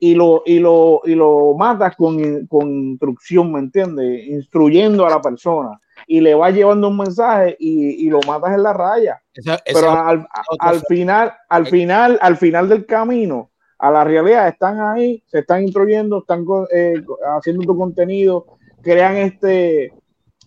[0.03, 4.27] y lo, y lo, y lo matas con, con instrucción, ¿me entiendes?
[4.29, 8.63] Instruyendo a la persona y le vas llevando un mensaje y, y lo matas en
[8.63, 9.23] la raya.
[9.65, 10.27] Pero al,
[10.59, 15.63] al, final, al final, al final del camino, a la realidad, están ahí, se están
[15.63, 17.03] instruyendo, están eh,
[17.37, 18.47] haciendo tu contenido,
[18.83, 19.93] crean este,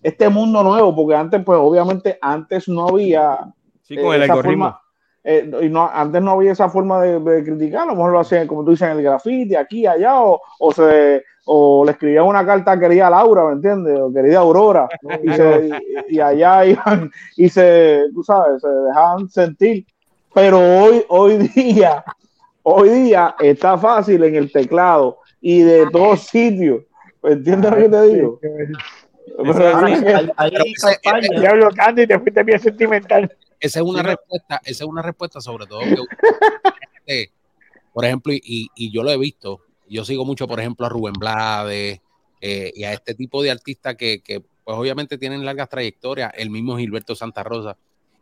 [0.02, 3.54] este mundo nuevo, porque antes, pues obviamente, antes no había.
[3.84, 4.78] Sí, con el algoritmo.
[5.24, 8.46] Eh, y no, antes no había esa forma de, criticar, a lo mejor lo hacían,
[8.46, 12.46] como tú dices, en el grafiti, aquí, allá, o, o se o le escribían una
[12.46, 14.00] carta querida Laura, ¿me entiendes?
[14.00, 14.88] O querida Aurora,
[16.10, 19.86] y, allá iban y se, tú sabes, se dejaban sentir.
[20.34, 22.04] Pero hoy, hoy día,
[22.64, 26.84] hoy día está fácil en el teclado y de todos sitios.
[27.22, 28.40] ¿Me entiendes lo que te digo?
[31.40, 33.32] Diablo, Candy, te fuiste bien sentimental
[33.64, 35.80] esa es una respuesta, esa es una respuesta sobre todo
[37.06, 37.32] que,
[37.94, 41.14] por ejemplo, y, y, yo lo he visto, yo sigo mucho, por ejemplo, a Rubén
[41.14, 42.02] Blades
[42.42, 46.50] eh, y a este tipo de artistas que, que, pues obviamente tienen largas trayectorias, el
[46.50, 47.78] mismo Gilberto Santa Rosa,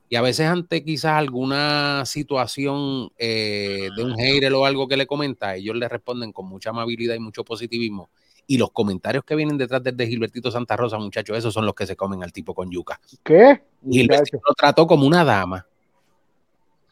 [0.10, 5.08] y a veces ante quizás alguna situación eh, de un hater o algo que le
[5.08, 8.12] comenta, ellos le responden con mucha amabilidad y mucho positivismo
[8.48, 11.86] y los comentarios que vienen detrás de Gilbertito Santa Rosa, muchachos, esos son los que
[11.86, 13.00] se comen al tipo con yuca.
[13.24, 13.62] ¿Qué?
[13.89, 15.66] Gilbertito lo trató como una dama.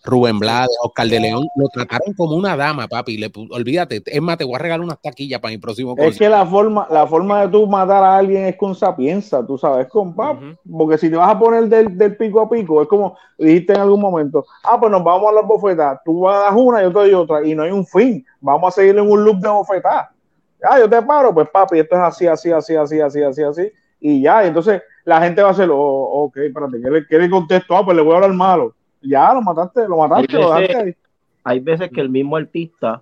[0.03, 3.17] Rubén Blades, Oscar de León, lo trataron como una dama, papi.
[3.17, 6.29] Le, olvídate, es más, te voy a regalar unas taquillas para mi próximo Es que
[6.29, 10.15] la forma, la forma de tú matar a alguien es con sapienza, tú sabes, con
[10.15, 10.37] pap.
[10.71, 13.99] Porque si te vas a poner del, pico a pico, es como dijiste en algún
[13.99, 16.99] momento, ah, pues nos vamos a las bofetas, tú vas a dar una, yo te
[16.99, 18.25] doy otra, y no hay un fin.
[18.39, 20.07] Vamos a seguir en un loop de bofetas
[20.63, 23.71] ah, yo te paro, pues papi, esto es así, así, así, así, así, así, así,
[23.99, 27.29] y ya, entonces la gente va a hacer, oh, ok, espérate, ¿qué le, qué le
[27.29, 27.75] contesto?
[27.75, 28.75] Ah, pues le voy a hablar malo.
[29.01, 30.95] Ya, lo mataste, lo mataste, hay veces, lo ahí.
[31.43, 33.01] Hay veces que el mismo artista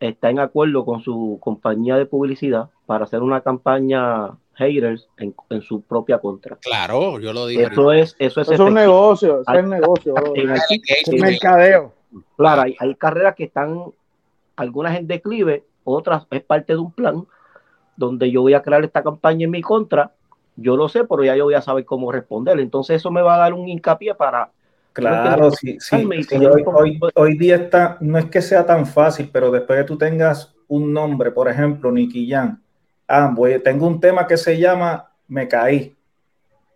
[0.00, 5.62] está en acuerdo con su compañía de publicidad para hacer una campaña haters en, en
[5.62, 6.56] su propia contra.
[6.56, 7.62] Claro, yo lo digo.
[7.62, 10.14] Eso es, eso es, es un negocio, es un negocio.
[10.34, 11.92] Es mercadeo.
[12.36, 13.84] Claro, hay, hay carreras que están,
[14.56, 17.26] algunas en declive otras es parte de un plan
[17.96, 20.12] donde yo voy a crear esta campaña en mi contra.
[20.56, 22.58] Yo lo sé, pero ya yo voy a saber cómo responder.
[22.60, 24.50] Entonces eso me va a dar un hincapié para...
[24.92, 26.08] Claro, sí, sí,
[27.14, 30.92] hoy, día está, no es que sea tan fácil, pero después que tú tengas un
[30.92, 32.60] nombre, por ejemplo, Nicky Jan,
[33.06, 33.32] ah,
[33.62, 35.96] tengo un tema que se llama Me caí.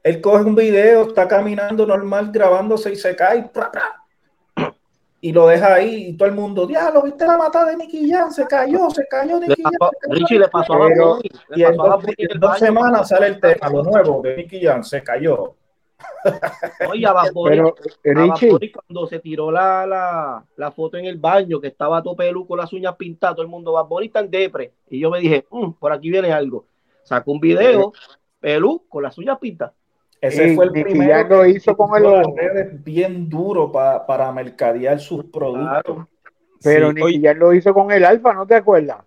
[0.05, 3.51] Él coge un video, está caminando normal, grabándose y se cae
[5.25, 8.33] y lo deja ahí y todo el mundo, diablo, viste la mata de Nicky Jan,
[8.33, 9.73] se cayó, se cayó Nicky Jan.
[10.11, 11.21] Richie le pasó a
[11.55, 15.55] Y en dos, semanas sale el tema, lo nuevo de Nicky Jan, se cayó.
[16.91, 17.15] Oye, a
[17.45, 18.73] Pero, Richie.
[18.73, 22.59] cuando se tiró la, la, la, foto en el baño, que estaba todo pelu con
[22.59, 24.73] las uñas pintadas, todo el mundo, va está en depre.
[24.91, 26.67] Y yo me dije, mm, por aquí viene algo.
[27.05, 27.93] Sacó un video,
[28.41, 29.75] pelú, con las uñas pintadas.
[30.23, 36.07] Ese fue el primero que hizo con el bien duro para mercadear sus productos.
[36.63, 38.99] Pero ni ya lo hizo con el Alfa, ¿no te acuerdas?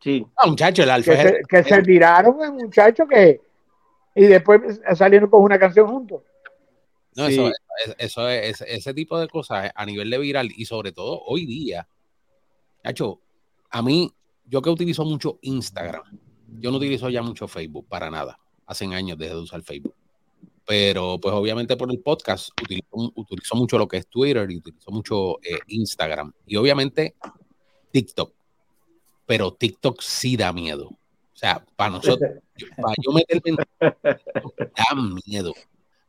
[0.00, 0.26] Sí.
[0.36, 1.12] Ah, muchacho, el Alfa.
[1.46, 3.42] Que, se, tiraron el muchacho que.
[4.14, 6.22] Y después salieron con una canción juntos.
[7.14, 7.50] No, eso,
[7.98, 11.86] eso, es, ese tipo de cosas a nivel de viral y sobre todo hoy día.
[12.82, 13.20] Muchacho,
[13.68, 14.10] a mí,
[14.46, 16.18] yo que utilizo mucho Instagram,
[16.58, 18.38] yo no utilizo ya mucho Facebook para nada.
[18.64, 19.94] Hacen años desde de usar Facebook
[20.66, 25.38] pero pues obviamente por el podcast utilizo, mucho lo que es Twitter y utilizo mucho
[25.42, 27.16] eh, Instagram y obviamente
[27.90, 28.32] TikTok,
[29.26, 30.86] pero TikTok sí da miedo.
[30.88, 32.30] O sea, para nosotros,
[32.76, 35.52] para yo meterme da miedo.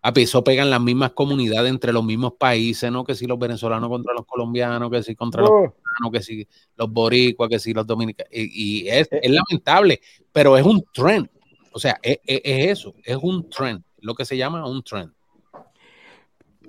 [0.02, 3.06] Papi, eso pegan las mismas comunidades entre los mismos países, ¿no?
[3.06, 6.12] Que si los venezolanos contra los colombianos, que si contra los oh.
[6.12, 6.46] que si
[6.76, 8.30] los boricuas, que si los dominicanos.
[8.34, 10.02] Y, es, es, lamentable,
[10.32, 11.30] pero es un trend.
[11.72, 12.42] O sea, es, es
[12.78, 15.12] eso, es un trend lo que se llama un trend.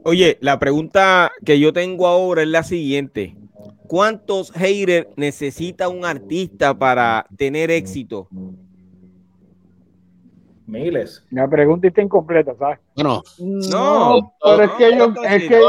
[0.04, 3.36] Oye, la pregunta que yo tengo ahora es la siguiente.
[3.86, 8.28] ¿Cuántos haters necesita un artista para tener éxito?
[10.66, 11.24] Miles.
[11.30, 12.78] La pregunta está incompleta, ¿sabes?
[12.96, 15.60] No, no, pero es que yo, es que,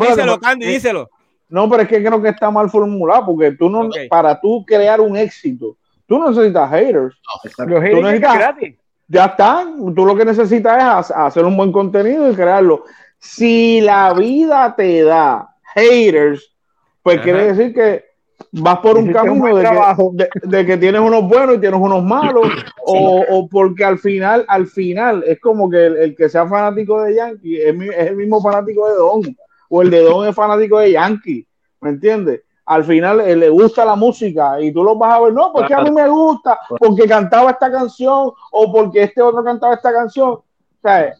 [0.00, 1.10] díselo, Candy, díselo.
[1.48, 5.00] No, pero es que creo que está mal formulado, porque tú no, para tú crear
[5.00, 5.76] un éxito,
[6.06, 7.16] Tú no necesitas haters.
[7.58, 8.76] Los haters necesitas, gratis.
[9.08, 9.94] Ya están.
[9.94, 12.84] Tú lo que necesitas es hacer un buen contenido y crearlo.
[13.18, 16.54] Si la vida te da haters,
[17.02, 18.04] pues quiere decir que
[18.52, 22.48] vas por un camino de que, tienes unos buenos y tienes unos malos,
[22.84, 27.56] o, porque al final, al final, es como que el, que sea fanático de Yankee
[27.56, 29.36] es, el mismo fanático de Don,
[29.68, 31.46] o el de Don es fanático de Yankee,
[31.80, 32.42] ¿me entiendes?
[32.66, 35.74] Al final eh, le gusta la música y tú lo vas a ver, no, porque
[35.74, 40.30] a mí me gusta, porque cantaba esta canción, o porque este otro cantaba esta canción.
[40.30, 40.44] O
[40.80, 41.14] sea,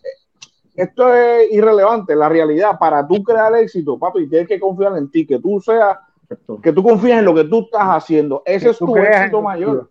[0.74, 5.26] esto es irrelevante, la realidad, para tú crear éxito, papi, tienes que confiar en ti,
[5.26, 5.98] que tú seas
[6.62, 8.42] que tú confías en lo que tú estás haciendo.
[8.44, 9.90] Ese es tu éxito mayor.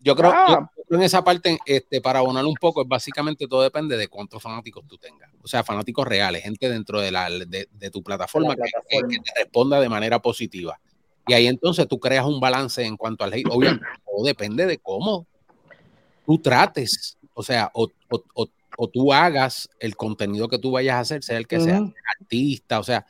[0.00, 3.96] Yo creo, que en esa parte, este, para abonar un poco, es básicamente todo depende
[3.96, 5.30] de cuántos fanáticos tú tengas.
[5.42, 9.88] O sea, fanáticos reales, gente dentro de, la, de, tu plataforma, Que, te responda de
[9.88, 10.78] manera positiva.
[11.28, 13.46] Y ahí entonces tú creas un balance en cuanto al hate.
[13.50, 15.26] Obviamente, todo depende de cómo
[16.26, 17.16] tú trates.
[17.34, 17.88] O sea, o,
[18.92, 21.80] tú hagas el contenido que tú vayas a hacer, sea el que sea
[22.20, 23.04] artista, o sea,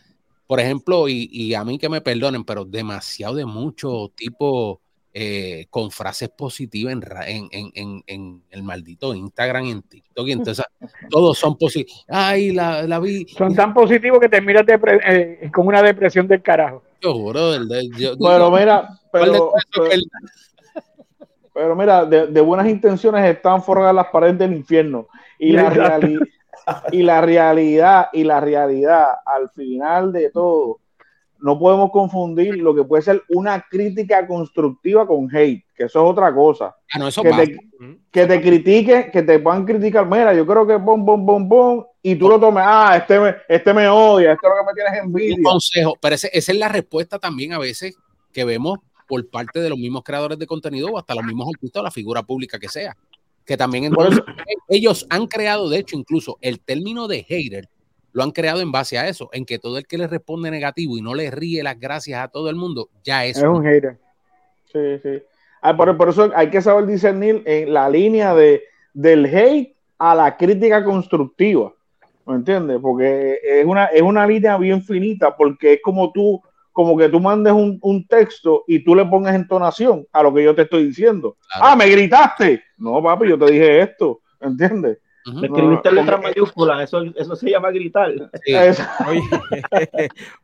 [0.48, 4.80] por ejemplo, y, a mí que me perdonen, pero demasiado de mucho tipo
[5.12, 6.94] eh, con frases positivas
[7.26, 10.26] en, en, el maldito Instagram y en TikTok.
[10.26, 10.64] Y entonces
[11.10, 12.06] todos son positivos.
[12.08, 13.26] Ay, la, la, vi.
[13.26, 16.82] Son tan positivos que te miras eh, con una depresión del carajo.
[17.00, 17.52] Yo juro,
[18.20, 19.52] pero mira, pero,
[21.54, 25.06] pero, mira, de, buenas intenciones están forradas las paredes del infierno.
[25.38, 26.26] Y la realidad
[26.92, 30.80] y la realidad, y la realidad, al final de todo,
[31.40, 36.10] no podemos confundir lo que puede ser una crítica constructiva con hate, que eso es
[36.10, 36.74] otra cosa.
[36.92, 37.58] Ah, no, eso que, te,
[38.10, 41.86] que te critique, que te puedan criticar, mira, yo creo que bom, bom, bom, bom,
[42.12, 44.74] y tú lo tomes, ah, este me, este me odia, esto es lo que me
[44.74, 45.36] tienes envidia.
[45.36, 47.96] Un consejo, pero esa es la respuesta también a veces
[48.32, 51.80] que vemos por parte de los mismos creadores de contenido o hasta los mismos artistas
[51.80, 52.96] o la figura pública que sea
[53.48, 54.20] que también entonces,
[54.68, 57.68] ellos han creado, de hecho, incluso el término de hater
[58.12, 60.98] lo han creado en base a eso, en que todo el que le responde negativo
[60.98, 63.98] y no le ríe las gracias a todo el mundo, ya es, es un hater.
[64.70, 65.22] Sí, sí.
[65.62, 70.36] Ah, por, eso hay que saber discernir en la línea de, del hate a la
[70.36, 71.72] crítica constructiva.
[72.28, 72.78] ¿Me entiendes?
[72.82, 76.42] Porque es una, es una línea bien finita, porque es como tú
[76.74, 80.54] como que tú mandes un, texto y tú le pongas entonación a lo que yo
[80.54, 81.36] te estoy diciendo.
[81.52, 82.62] Ah, me gritaste.
[82.76, 84.98] No, papi, yo te dije esto, ¿entiendes?
[85.26, 88.12] Me escribiste letras mayúsculas, eso, eso se llama gritar.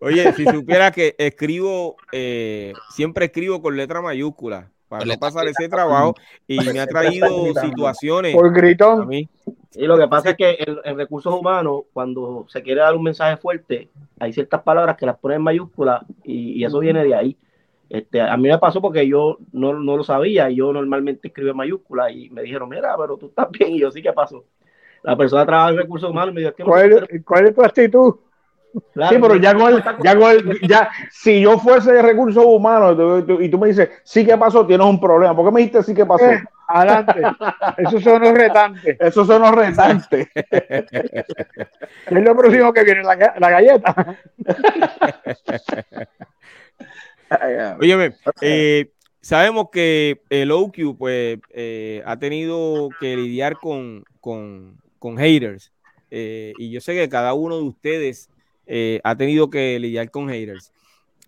[0.01, 5.69] Oye, si supiera que escribo, eh, siempre escribo con letra mayúscula para no pasar ese
[5.69, 6.15] trabajo
[6.49, 8.35] y me ha traído situaciones.
[8.35, 9.03] Por gritón.
[9.03, 9.29] A mí.
[9.77, 13.37] Y lo que pasa es que en, recursos humanos, cuando se quiere dar un mensaje
[13.37, 13.89] fuerte,
[14.21, 17.37] hay ciertas palabras que las ponen en mayúsculas y, eso viene de ahí.
[17.89, 21.57] Este, a mí me pasó porque yo no, lo sabía y yo normalmente escribo en
[21.57, 24.45] mayúsculas y me dijeron, mira, pero tú estás bien y yo sí que pasó.
[25.03, 28.15] La persona trabaja en recursos humanos y me dijo, ¿Cuál, ¿Cuál es tu actitud?
[28.75, 32.97] sí, pero ya con, el, ya con el, ya, si yo fuese de recursos humanos
[33.41, 35.35] y tú me dices, sí que pasó, tienes un problema.
[35.35, 36.25] ¿Por qué me dijiste sí que pasó?
[36.69, 37.23] Eh, adelante.
[37.79, 38.97] Esos son los retantes.
[39.01, 40.29] Esos son los retantes.
[40.35, 41.25] es
[42.11, 44.19] lo próximo que viene, la, la galleta.
[47.81, 55.17] Óyeme, eh, sabemos que el OQ pues, eh, ha tenido que lidiar con, con, con
[55.17, 55.73] haters.
[56.11, 58.31] y yo sé que cada uno de ustedes
[58.67, 60.73] eh, ha tenido que lidiar con haters.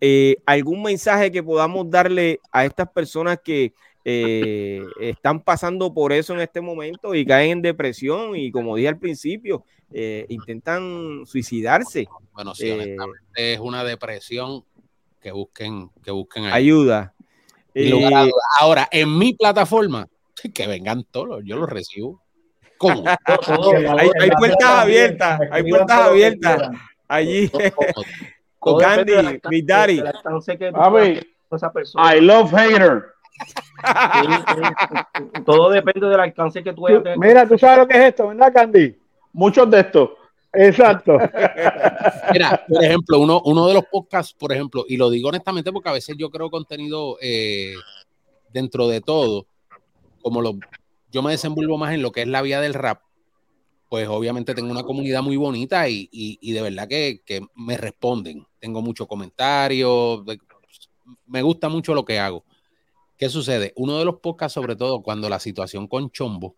[0.00, 3.72] Eh, ¿Algún mensaje que podamos darle a estas personas que
[4.08, 8.88] eh, están pasando por eso en este momento y caen en depresión y como dije
[8.88, 9.64] al principio,
[10.28, 12.06] intentan suicidarse?
[12.32, 12.72] Bueno, sí,
[13.34, 14.64] es una depresión
[15.20, 17.14] que busquen, que busquen ayuda.
[18.60, 20.08] Ahora, en mi plataforma,
[20.54, 22.22] que vengan todos, yo los recibo.
[22.78, 23.04] ¿Cómo?
[23.98, 26.70] hay, hay puertas abiertas, hay puertas abiertas
[27.08, 27.50] allí
[28.58, 29.12] con Candy,
[29.50, 30.02] mi daddy.
[31.96, 33.14] I love hater.
[35.46, 37.16] Todo depende del alcance que tú hayas.
[37.16, 38.96] Mira, tú sabes lo que es esto, ¿verdad, Candy?
[39.32, 40.10] Muchos de estos.
[40.52, 41.18] Exacto.
[42.32, 45.88] Mira, por ejemplo, uno, uno de los podcasts, por ejemplo, y lo digo honestamente porque
[45.88, 47.74] a veces yo creo contenido eh,
[48.52, 49.46] dentro de todo,
[50.22, 50.58] como lo,
[51.12, 53.02] yo me desenvuelvo más en lo que es la vía del rap,
[53.88, 57.20] pues obviamente tengo una comunidad muy bonita y, de verdad que,
[57.54, 58.44] me responden.
[58.58, 60.22] Tengo muchos comentarios,
[61.26, 62.44] me gusta mucho lo que hago.
[63.16, 63.72] ¿Qué sucede?
[63.76, 66.56] Uno de los podcasts, sobre todo cuando la situación con Chombo,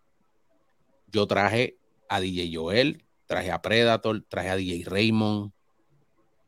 [1.06, 1.78] yo traje
[2.08, 5.52] a DJ Joel, traje a Predator, traje a DJ Raymond,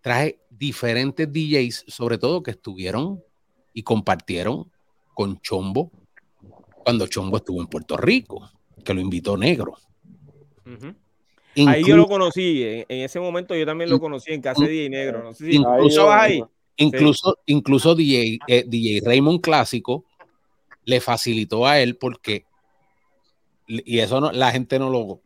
[0.00, 3.22] traje diferentes DJs, sobre todo que estuvieron
[3.72, 4.70] y compartieron
[5.14, 5.92] con Chombo
[6.82, 8.50] cuando Chombo estuvo en Puerto Rico,
[8.84, 9.74] que lo invitó negro.
[11.66, 15.22] ahí yo lo conocí, en, ese momento yo también lo conocí en Casa de Negro.
[15.22, 16.42] No sé si incluso, ahí.
[16.80, 20.04] Incluso, incluso DJ, eh, DJ Raymond Clásico
[20.84, 22.46] le facilitó a él porque,
[23.66, 25.20] y eso no, la gente no lo,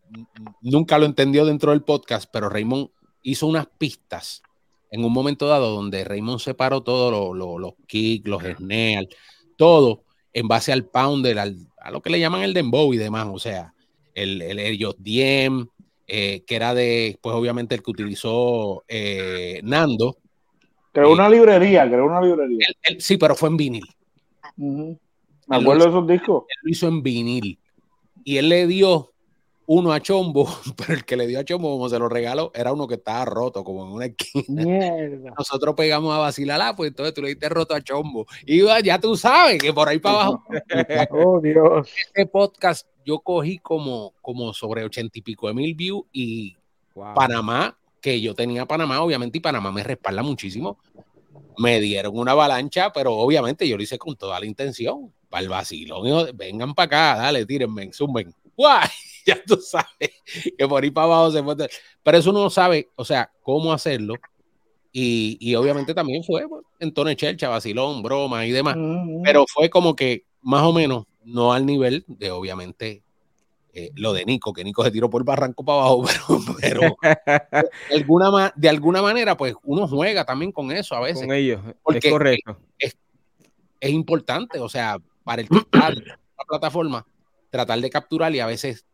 [0.60, 2.88] nunca lo entendió dentro del podcast, pero Raymond
[3.22, 4.42] hizo unas pistas
[4.90, 9.08] en un momento dado donde Raymond separó todos los kicks, los snares,
[9.56, 13.38] todo en base al pounder, a lo que le llaman el dembow y demás, o
[13.38, 13.74] sea,
[14.14, 15.68] el, el ellos Diem,
[16.06, 20.18] eh, que era de, pues obviamente el que utilizó eh, Nando.
[20.94, 22.68] Creó una librería, creó una librería.
[23.00, 23.84] sí, pero fue en vinil.
[24.56, 24.96] Me
[25.48, 26.44] acuerdo de esos discos.
[26.48, 27.58] Él lo hizo en vinil.
[28.22, 29.10] Y él le dio
[29.66, 32.72] uno a Chombo, pero el que le dio a Chombo, como se lo regaló, era
[32.72, 34.64] uno que estaba roto, como en una esquina.
[35.36, 38.26] Nosotros pegamos a vacilar, ah, pues entonces tú le diste roto a Chombo.
[38.46, 40.44] Y ya tú sabes que por ahí para abajo.
[41.10, 41.90] oh, Dios.
[42.06, 46.56] Este podcast yo cogí como, como sobre ochenta y pico de mil views y
[46.94, 50.78] Panamá, que yo tenía Panamá, obviamente, y Panamá me respalda muchísimo.
[51.56, 55.10] Me dieron una avalancha, pero obviamente yo lo hice con toda la intención.
[55.30, 58.34] Para el vacilón, vengan para acá, dale, tírenme, zumben.
[58.58, 58.88] ¡Guay!
[59.26, 60.10] ya tú sabes
[60.58, 61.70] que por ahí para abajo se puede.
[62.02, 64.16] Pero eso uno no sabe, o sea, cómo hacerlo.
[64.92, 68.76] Y, y obviamente también fue bueno, en tono chelcha, vacilón, broma y demás.
[69.24, 73.02] Pero fue como que más o menos, no al nivel de obviamente
[73.74, 76.06] eh, lo de Nico, que Nico se tiró por el barranco para abajo,
[76.60, 76.96] pero,
[77.90, 81.26] de, alguna, de alguna manera, pues uno juega también con eso a veces.
[81.26, 81.60] Con ellos,
[81.94, 82.58] es correcto.
[82.78, 82.96] Es,
[83.80, 87.06] es, importante, o sea, para el la plataforma,
[87.50, 88.86] tratar de capturar y a veces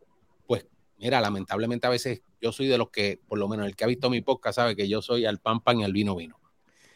[1.01, 3.87] Mira, lamentablemente a veces yo soy de los que, por lo menos el que ha
[3.87, 6.39] visto mi podcast, sabe que yo soy al pan pan y al vino vino.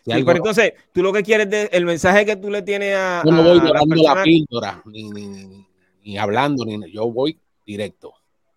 [0.06, 3.24] pero entonces, tú lo que quieres, de, el mensaje que tú le tienes a.
[3.26, 8.14] Yo no voy dando la, píldora, ni, hablando, ni yo voy directo.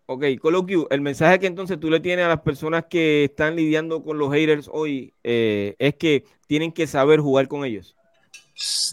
[0.07, 4.03] Ok, Coloquio, el mensaje que entonces tú le tienes a las personas que están lidiando
[4.03, 7.95] con los haters hoy eh, es que tienen que saber jugar con ellos.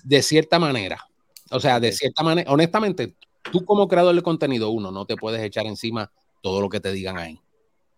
[0.04, 1.08] De cierta manera.
[1.52, 3.16] O sea, de cierta manera, honestamente,
[3.50, 6.12] tú como creador de contenido, uno, no te puedes echar encima
[6.42, 7.40] todo lo que te digan ahí.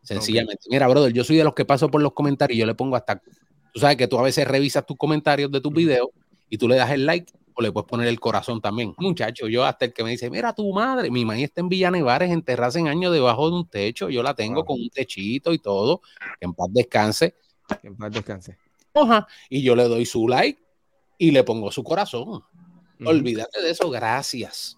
[0.03, 0.63] Sencillamente.
[0.69, 3.21] Mira, brother, yo soy de los que paso por los comentarios, yo le pongo hasta,
[3.73, 6.09] tú sabes que tú a veces revisas tus comentarios de tus videos
[6.49, 8.93] y tú le das el like le puedes poner el corazón también.
[8.97, 12.31] Muchacho, yo hasta el que me dice, mira tu madre, mi mamá está en Villanevares,
[12.31, 16.01] enterrada en años debajo de un techo, yo la tengo con un techito y todo,
[16.39, 17.35] que en paz descanse.
[17.81, 18.57] Que en paz descanse.
[19.49, 20.61] y yo le doy su like
[21.17, 22.43] y le pongo su corazón.
[23.05, 24.77] Olvídate de eso, gracias.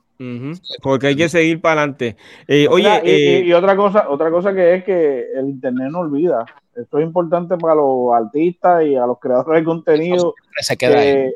[0.82, 2.18] Porque hay que seguir para adelante.
[2.46, 6.46] Eh, oye, eh, y, otra cosa, otra cosa que es que el internet no olvida.
[6.76, 10.34] Esto es importante para los artistas y a los creadores de contenido.
[10.78, 11.32] que,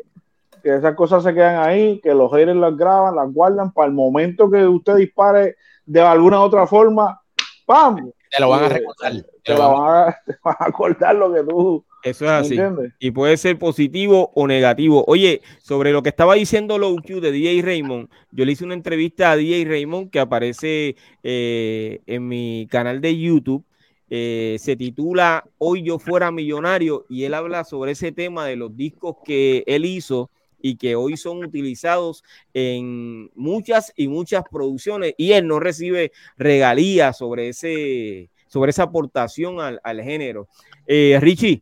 [0.64, 4.50] esas cosas se quedan ahí, que los haters las graban, las guardan para el momento
[4.50, 5.56] que usted dispare
[5.86, 7.22] de alguna otra forma,
[7.66, 8.12] ¡pam!
[8.30, 9.14] Te lo van a recordar.
[9.44, 12.58] Te, lo van a, te van a acordar lo que tú eso es así.
[13.00, 15.06] Y puede ser positivo o negativo.
[15.08, 18.74] Oye, sobre lo que estaba diciendo Low Q de DJ Raymond, yo le hice una
[18.74, 23.64] entrevista a DJ Raymond que aparece eh, en mi canal de YouTube.
[24.10, 28.76] Eh, se titula Hoy yo fuera millonario y él habla sobre ese tema de los
[28.76, 30.30] discos que él hizo
[30.64, 32.24] y que hoy son utilizados
[32.56, 39.58] en muchas y muchas producciones y él no recibe regalías sobre, ese, sobre esa aportación
[39.60, 40.48] al, género.
[40.88, 41.62] Eh, Richie,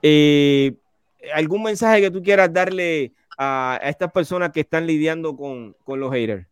[0.00, 0.74] eh,
[1.34, 6.46] ¿Algún mensaje que tú quieras darle a, estas personas que están lidiando con, los haters?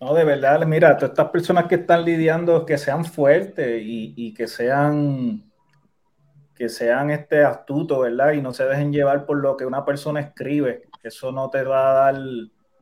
[0.00, 4.46] No, de verdad, mira, todas estas personas que están lidiando, que sean fuertes y, que
[4.46, 5.47] sean
[6.58, 8.32] que sean este astutos, ¿verdad?
[8.32, 10.88] Y no se dejen llevar por lo que una persona escribe.
[11.02, 12.20] Eso no te va a dar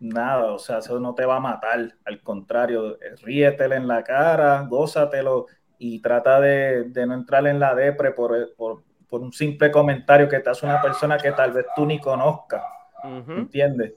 [0.01, 1.95] nada, o sea, eso no te va a matar.
[2.07, 5.47] Al contrario, ríetele en la cara, gózatelo
[5.79, 10.41] y trata de, no entrar en la depre por, por, por un simple comentario que
[10.41, 12.63] te hace una persona que tal vez tú ni conozcas.
[13.05, 13.93] ¿Entiendes?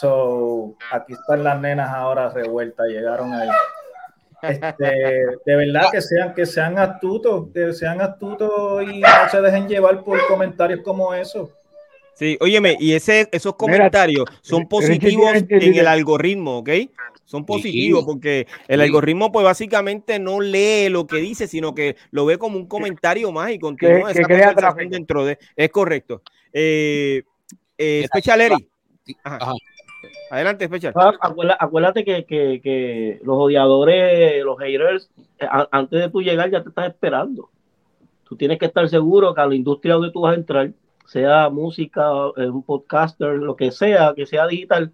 [0.00, 3.48] So, aquí están las nenas ahora revueltas, llegaron ahí.
[4.42, 4.84] Este,
[5.44, 10.04] de verdad que sean, que sean astutos, que sean astutos y no se dejen llevar
[10.04, 11.50] por comentarios como eso.
[12.14, 16.70] Sí, óyeme, y ese, esos comentarios son positivos en el algoritmo, ¿ok?
[17.28, 22.24] son positivos porque el algoritmo pues básicamente no lee lo que dice, sino que lo
[22.24, 25.38] ve como un comentario más y continúa esa conversación dentro de...
[25.54, 26.22] Es correcto.
[26.54, 27.22] Eh,
[27.76, 28.68] eh, Special Eri.
[30.30, 30.92] Adelante, Special.
[30.96, 31.12] Ah,
[31.58, 36.84] acuérdate, que, que, los odiadores, los haters, eh, antes de tú llegar ya te están
[36.84, 37.50] esperando.
[38.24, 40.70] Tú tienes que estar seguro que a la industria donde tú vas a entrar,
[41.06, 44.92] sea música, un podcaster, lo que sea, que sea digital,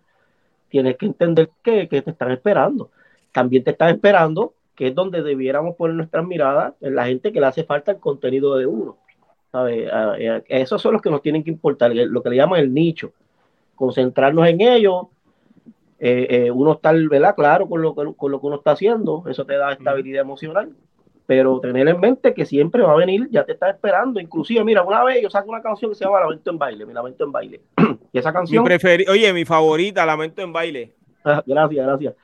[0.68, 2.90] tienes que entender que, te están esperando.
[3.32, 7.40] También te están esperando, que es donde debiéramos poner nuestras miradas, en la gente que
[7.40, 8.98] le hace falta el contenido de uno.
[9.68, 13.12] Eh, esos son los que nos tienen que importar, lo que le llaman el nicho.
[13.84, 15.08] Concentrarnos en ellos,
[15.98, 17.34] eh, eh, uno está ¿verdad?
[17.34, 20.74] claro con lo, con lo que uno está haciendo, eso te da estabilidad emocional
[21.26, 24.20] pero tener en mente que siempre va a venir, ya te está esperando.
[24.20, 26.92] Inclusive, mira, una vez yo saco una canción que se llama Lamento en baile, mi
[26.92, 27.60] Lamento en baile.
[28.12, 28.62] y esa canción...
[28.62, 30.94] Mi oye, mi favorita, Lamento en baile.
[31.46, 32.14] Gracias, gracias.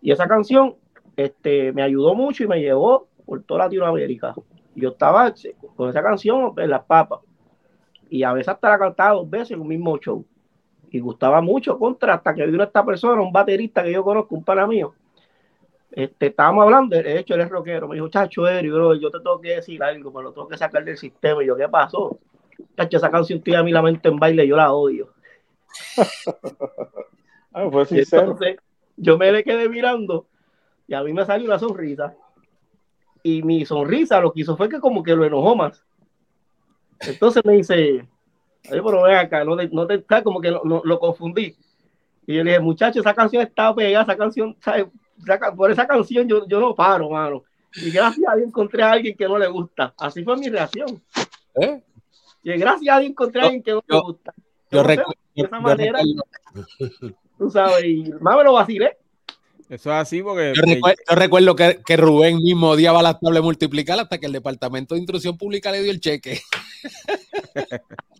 [0.00, 0.76] Y esa canción
[1.16, 4.34] este, me ayudó mucho y me llevó por toda Latinoamérica.
[4.76, 5.34] Yo estaba
[5.74, 7.18] con esa canción en las papas.
[8.08, 10.24] Y a veces hasta la cantaba dos veces en un mismo show.
[10.94, 14.44] Y gustaba mucho contra hasta que vino esta persona, un baterista que yo conozco, un
[14.44, 14.94] pana mío,
[15.90, 19.18] este, estábamos hablando, de hecho él es rockero, me dijo, chacho, Eri, bro, yo te
[19.18, 21.42] tengo que decir algo, pero lo tengo que sacar del sistema.
[21.42, 22.16] Y yo, ¿qué pasó?
[22.76, 25.12] Chacho, esa canción tiene a mí la mente en baile, yo la odio.
[27.52, 28.58] ah, pues entonces,
[28.96, 30.28] yo me le quedé mirando
[30.86, 32.14] y a mí me salió una sonrisa.
[33.24, 35.84] Y mi sonrisa lo que hizo fue que como que lo enojó más.
[37.00, 38.06] Entonces me dice,
[38.70, 41.54] Ay, pero ven acá, no te, no te como que lo confundí.
[42.26, 44.86] Y yo le dije, muchacho, esa canción está pegada, esa canción, ¿sabes?
[45.56, 47.44] por esa canción yo, yo no paro, mano.
[47.76, 49.94] Y gracias a Dios encontré a alguien que no le gusta.
[49.98, 51.02] Así fue mi reacción.
[51.60, 51.82] ¿Eh?
[52.42, 54.34] Y gracias a Dios encontré a alguien que no le gusta.
[54.70, 55.12] Yo, recuerdo.
[55.34, 56.00] De esa manera,
[57.38, 58.96] tú sabes, y más me lo vacilé.
[59.68, 60.52] Eso es así porque...
[60.54, 60.62] Yo
[61.16, 65.36] recuerdo, que, que, Rubén mismo odiaba la tabla multiplicar hasta que el Departamento de Instrucción
[65.36, 66.40] Pública le dio el cheque.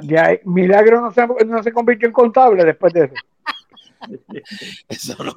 [0.00, 3.14] ya, Milagro no se, no se convirtió en contable después de eso.
[4.88, 5.32] Eso no.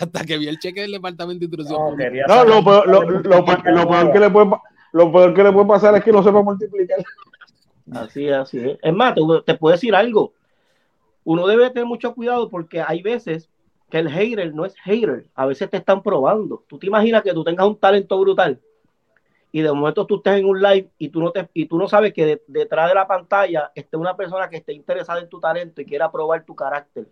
[0.00, 1.96] hasta que vi el cheque del departamento de instrucción.
[2.28, 2.84] No, lo, peor,
[4.12, 4.50] que le puede,
[4.92, 6.98] lo peor que le puede pasar es que no sepa multiplicar.
[7.92, 8.78] Así es, así es.
[8.82, 10.34] Es más, te, te puedo decir algo.
[11.24, 13.48] Uno debe tener mucho cuidado porque hay veces
[13.90, 15.26] que el hater no es hater.
[15.34, 16.62] A veces te están probando.
[16.68, 18.60] Tú te imaginas que tú tengas un talento brutal
[19.56, 21.88] y de momento tú estés en un live y tú no, te, y tú no
[21.88, 25.80] sabes que detrás de la pantalla esté una persona que esté interesada en tu talento
[25.80, 27.06] y quiera probar tu carácter.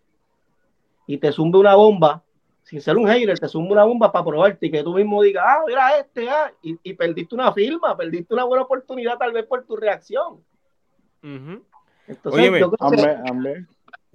[1.07, 2.23] Y te zumbe una bomba,
[2.63, 5.43] sin ser un hater, te zumbe una bomba para probarte y que tú mismo digas,
[5.47, 9.65] ah, mira este, ah, y, perdiste una firma, perdiste una buena oportunidad tal vez por
[9.65, 10.45] tu reacción.
[11.23, 12.71] Entonces, yo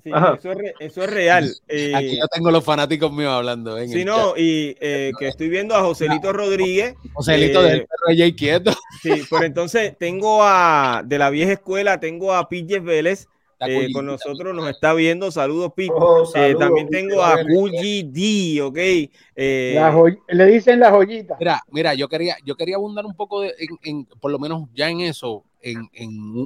[0.04, 1.50] eso, es real.
[1.68, 3.78] Eh, Aquí yo tengo los fanáticos míos hablando.
[3.86, 6.96] sí, no, y eh, que estoy viendo a Joselito Rodríguez.
[7.14, 8.72] Joselito del eh, perro quieto.
[9.02, 13.28] Sí, pero entonces tengo a, de la vieja escuela, tengo a Pilles Vélez,
[13.68, 15.32] eh, con nosotros nos está viendo.
[15.32, 15.90] Saludos, Pi.
[15.94, 18.78] Oh, eh, también tengo a D, ¿ok?
[19.36, 19.80] Eh,
[20.30, 21.36] le dicen la joyita.
[21.40, 24.90] Mira, mira, yo quería, yo quería abundar un poco de, en, por lo menos ya
[24.90, 25.90] en eso, en,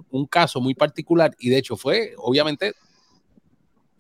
[0.10, 2.74] un, caso muy particular, y de hecho fue, obviamente,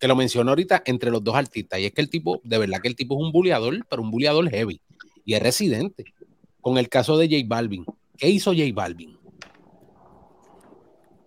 [0.03, 2.81] que lo mencionó ahorita entre los dos artistas, y es que el tipo, de verdad
[2.81, 4.81] que el tipo es un buleador, pero un buleador heavy,
[5.23, 6.13] y es residente.
[6.59, 7.85] Con el caso de J Balvin.
[8.17, 9.17] ¿Qué hizo J Balvin?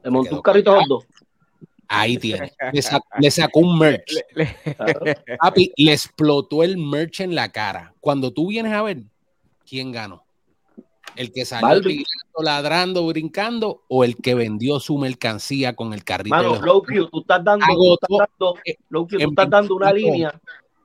[0.05, 1.07] Le montó un carrito dos.
[1.89, 2.53] Ahí tiene.
[3.19, 4.13] Le, sacó, un merch.
[5.41, 7.95] Papi, le explotó el merch en la cara.
[7.99, 9.05] Cuando tú vienes a ver,
[9.67, 10.26] ¿quién ganó?
[11.17, 11.81] ¿El que salió
[12.39, 16.37] ladrando, brincando o el que vendió su mercancía con el carrito?
[16.37, 18.55] Mano, tú estás dando, tú estás dando,
[18.89, 20.41] tú estás dando una línea,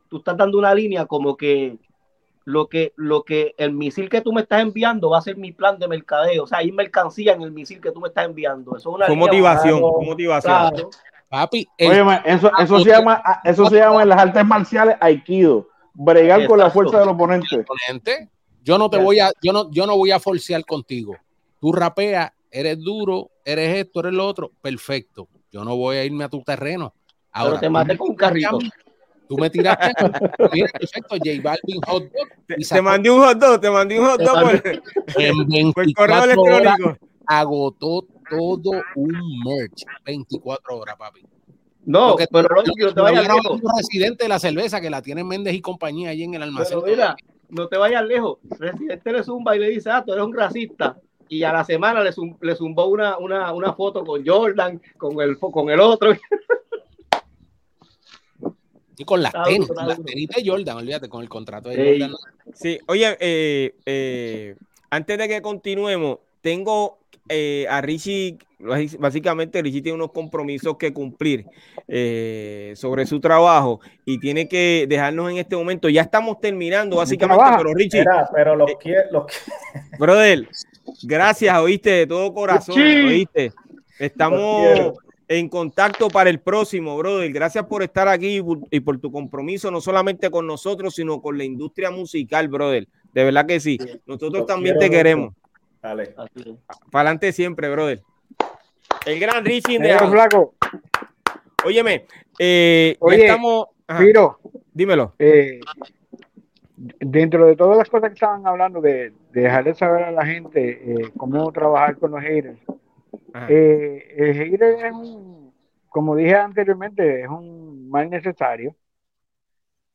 [0.09, 1.77] tú estás dando una línea como que
[2.45, 5.51] lo que, lo que el misil que tú me estás enviando va a ser mi
[5.51, 6.43] plan de mercadeo.
[6.43, 8.75] O sea, hay mercancía en el misil que tú me estás enviando.
[8.75, 10.89] Eso es una motivación, motivación.
[11.29, 15.69] Papi, eso, eso, se llama, eso se llama en las artes marciales Aikido.
[15.93, 17.65] Bregar con la fuerza del oponente.
[18.63, 21.15] Yo no te voy a, yo no, yo no voy a forcear contigo.
[21.59, 24.51] Tú rapeas, eres duro, eres esto, eres lo otro.
[24.61, 25.27] Perfecto.
[25.51, 26.93] Yo no voy a irme a tu terreno.
[27.31, 28.59] Ahora, te maté con un carrito.
[29.27, 29.93] Tú me tiraste,
[30.51, 32.27] mira, perfecto, J Balvin hot dog.
[32.67, 36.97] Te, mandé un hot dog, te mandé un hot dog por, en 24 electrónico.
[37.25, 39.85] agotó todo un merch.
[40.03, 41.21] 24 horas, papi.
[41.85, 43.61] No, pero no, te vayas lejos.
[43.77, 46.79] residente de la cerveza que la tiene Méndez y compañía allí en el almacén.
[46.81, 47.15] Pero mira,
[47.51, 48.39] no te vayas lejos.
[48.57, 50.97] Residente le zumba y le dice, ah, tú eres un racista.
[51.29, 55.37] Y a la semana le, le zumbó una, una, una foto con Jordan, con el,
[55.37, 56.11] con el otro.
[59.05, 62.17] con las tenis, con las tenis de Jordan, olvídate, con el contrato de Jordan.
[62.53, 64.55] Sí, oye, eh, eh,
[64.89, 66.99] antes de que continuemos, tengo
[67.29, 68.37] eh, a Richie,
[68.99, 71.45] básicamente Richie tiene unos compromisos que cumplir
[72.75, 75.89] sobre su trabajo y tiene que dejarnos en este momento.
[75.89, 78.05] Ya estamos terminando, básicamente, pero Richie.
[78.33, 78.69] pero los,
[79.11, 79.23] los...
[79.99, 80.47] Brother,
[81.03, 83.51] gracias, oíste, de todo corazón, oíste.
[83.99, 84.93] Estamos
[85.27, 87.31] en contacto para el próximo, brother.
[87.31, 91.45] Gracias por estar aquí y por tu compromiso, no solamente con nosotros, sino con la
[91.45, 92.87] industria musical, brother.
[93.13, 93.77] De verdad que sí.
[94.05, 95.33] Nosotros también te queremos.
[95.81, 96.13] Dale.
[96.91, 98.01] Para adelante siempre, brother.
[99.05, 100.53] El gran Richie de flaco.
[101.65, 102.05] Óyeme,
[102.39, 103.67] eh, Oye, estamos.
[104.73, 105.15] dímelo.
[105.17, 105.59] Eh,
[106.99, 111.11] dentro de todas las cosas que estaban hablando de, dejarle saber a la gente eh,
[111.15, 112.59] cómo trabajar con los haters,
[113.49, 115.53] eh, el hater es un,
[115.89, 118.75] como dije anteriormente, es un mal necesario,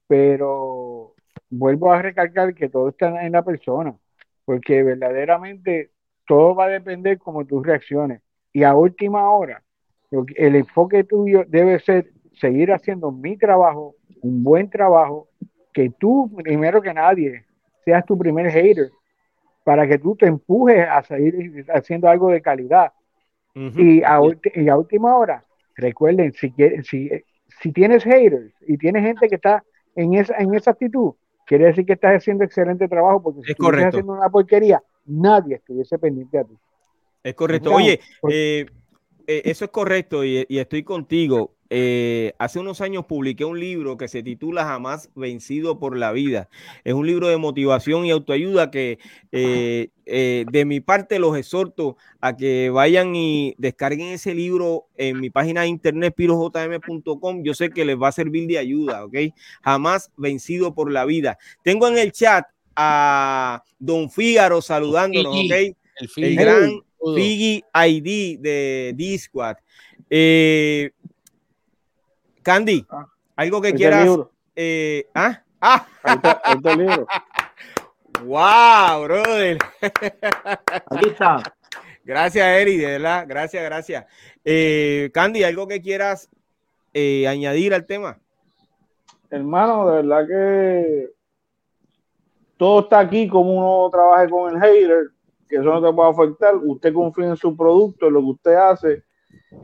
[0.07, 1.15] pero
[1.51, 3.97] vuelvo a recalcar que todo está en la persona,
[4.47, 5.91] porque verdaderamente
[6.27, 8.23] todo va a depender cómo tú reacciones.
[8.53, 9.63] Y a última hora,
[10.11, 15.29] el enfoque tuyo debe ser seguir haciendo mi trabajo, un buen trabajo,
[15.75, 17.45] que tú, primero que nadie,
[17.85, 18.91] seas tu primer hater,
[19.65, 22.93] para que tú te empujes a seguir haciendo algo de calidad.
[23.55, 24.21] y, a,
[24.55, 25.45] y, a, última hora,
[25.75, 27.11] recuerden, si, si,
[27.61, 31.15] si tienes haters y tienes gente que está en esa, en esa actitud,
[31.47, 35.99] quiere decir que estás haciendo excelente trabajo, porque si estás haciendo una porquería, nadie estuviese
[35.99, 36.55] pendiente a ti.
[37.23, 37.73] Es correcto.
[37.73, 38.67] Oye, eh,
[39.27, 41.56] eh, eso es correcto y, y estoy contigo.
[41.71, 46.49] Eh, hace unos años publiqué un libro que se titula Jamás vencido por la vida.
[46.85, 48.99] Es un libro de motivación y autoayuda que
[49.33, 55.21] eh, eh, de mi parte los exhorto a que vayan y descarguen ese libro en
[55.21, 57.43] mi página de internet pirojm.com.
[57.43, 59.17] Yo sé que les va a servir de ayuda, ¿ok?
[59.63, 61.39] Jamás vencido por la vida.
[61.63, 62.47] Tengo en el chat
[62.77, 65.77] a Don Fígaro saludándonos, ¿ok?
[66.17, 66.83] El, gran
[67.15, 69.57] Figi ID de Discord.
[70.09, 70.91] Eh,
[72.47, 74.09] Candy, ah, algo que quieras.
[74.55, 75.43] Eh, ¿Ah?
[75.61, 75.85] ¡Ah!
[78.23, 79.59] ¡Wow, brother!
[79.83, 81.43] Aquí está.
[82.05, 83.25] Gracias, Eri, de verdad.
[83.27, 84.07] Gracias, gracias.
[84.45, 86.31] Eh, Candy, ¿algo que quieras
[86.95, 88.21] eh, añadir al tema?
[89.29, 91.11] Hermano, de verdad que
[92.57, 95.09] todo está aquí como uno trabaje con el hater,
[95.49, 96.55] que eso no te puede afectar.
[96.55, 99.03] Usted confía en su producto, en lo que usted hace.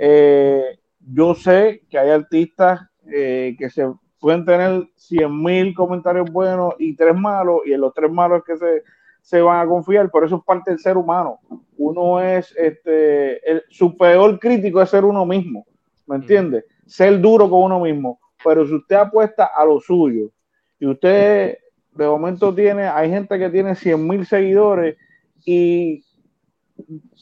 [0.01, 0.81] Eh,
[1.11, 3.91] yo sé que hay artistas eh, que se
[4.21, 8.61] pueden tener 100 mil comentarios buenos y tres malos, y en los tres malos es
[8.61, 8.83] que
[9.23, 11.41] se, van a confiar, por eso es parte del ser humano.
[11.77, 15.67] Uno es, este, su peor crítico es ser uno mismo,
[16.07, 16.65] ¿me entiende?
[16.87, 20.31] Ser duro con uno mismo, pero si usted apuesta a lo suyo
[20.79, 21.59] y usted
[21.93, 24.97] de momento tiene, hay gente que tiene 100 mil seguidores
[25.45, 26.05] y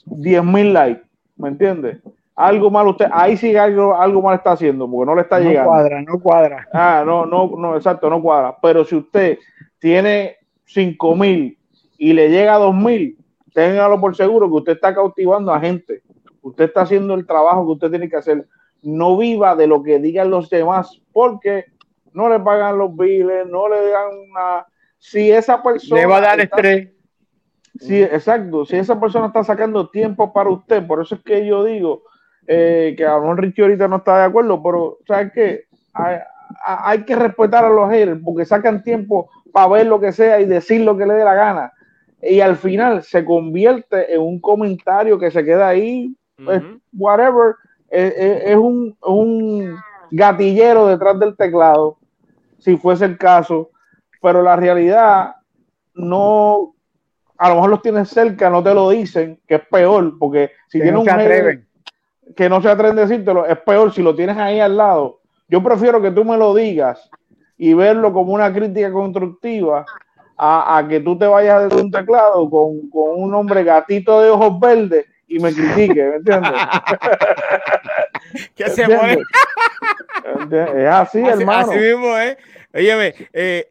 [0.05, 1.03] 10 mil likes,
[1.37, 2.01] ¿me entiende?
[2.41, 5.71] Algo mal usted, ahí sí algo, algo mal está haciendo, porque no le está llegando.
[5.71, 6.69] No cuadra, no cuadra.
[6.73, 8.57] Ah, no, no, no, exacto, no cuadra.
[8.63, 9.39] Pero si usted
[9.79, 11.59] tiene cinco mil
[11.99, 13.19] y le llega a dos mil,
[13.53, 16.03] téngalo por seguro que usted está cautivando a gente.
[16.43, 18.47] Usted está haciendo el trabajo que usted tiene que hacer.
[18.83, 21.67] No viva de lo que digan los demás, porque
[22.13, 24.67] no le pagan los biles, no le dan una.
[24.99, 26.01] Si esa persona.
[26.01, 26.89] Le va a dar estrés.
[27.79, 28.65] Sí, exacto.
[28.65, 32.03] Si esa persona está sacando tiempo para usted, por eso es que yo digo,
[32.53, 35.65] eh, que a lo mejor Richie ahorita no está de acuerdo, pero ¿sabes qué?
[35.93, 36.17] Hay,
[36.67, 40.47] hay, que respetar a los haters porque sacan tiempo para ver lo que sea y
[40.47, 41.73] decir lo que le dé la gana.
[42.21, 46.13] Y al final se convierte en un comentario que se queda ahí,
[46.45, 46.61] pues,
[46.93, 47.55] whatever,
[47.89, 49.77] es, un, un
[50.11, 51.99] gatillero detrás del teclado,
[52.59, 53.71] si fuese el caso,
[54.21, 55.37] pero la realidad
[55.95, 56.75] no,
[57.39, 60.81] a lo mejor los tienes cerca, no te lo dicen, que es peor, porque si
[60.81, 61.70] tienes un hater,
[62.37, 65.21] que no se atreven a decírtelo, es peor si lo tienes ahí al lado.
[65.49, 67.11] Yo prefiero que tú me lo digas
[67.59, 69.85] y verlo como una crítica constructiva
[70.37, 75.05] a, que tú te vayas de un teclado con, un hombre gatito de ojos verdes
[75.29, 76.53] y me critique, ¿me entiendes?
[78.55, 79.23] ¿Qué se mueve?
[80.51, 81.71] Es así, hermano.
[81.71, 82.39] Así mismo, ¿eh?
[82.73, 83.67] Óyeme, eh,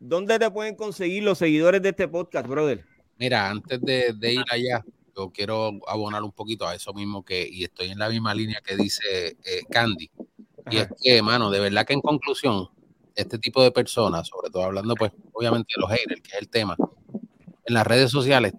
[0.00, 2.82] ¿dónde te pueden conseguir los seguidores de este podcast, brother?
[3.18, 4.82] Mira, antes de ir allá,
[5.18, 8.60] yo quiero abonar un poquito a eso mismo que, y estoy en la misma línea
[8.64, 10.10] que dice eh, Candy.
[10.70, 12.68] Y es que, mano, de verdad que en conclusión,
[13.16, 16.48] este tipo de personas, sobre todo hablando, pues, obviamente de los haters, que es el
[16.48, 16.76] tema,
[17.64, 18.52] en las redes sociales,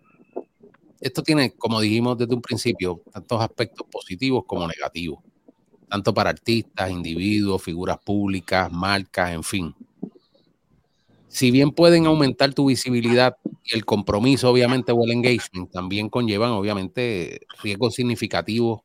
[0.99, 5.19] esto tiene, como dijimos desde un principio, tantos aspectos positivos como negativos,
[5.87, 9.75] tanto para artistas, individuos, figuras públicas, marcas, en fin
[11.29, 16.51] si bien pueden aumentar tu visibilidad y el compromiso, obviamente, o el engagement, también conllevan,
[16.51, 18.81] obviamente, riesgos significativos,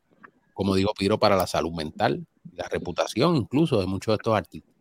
[0.53, 4.73] como digo Piro, para la salud mental, la reputación incluso de muchos de estos artistas.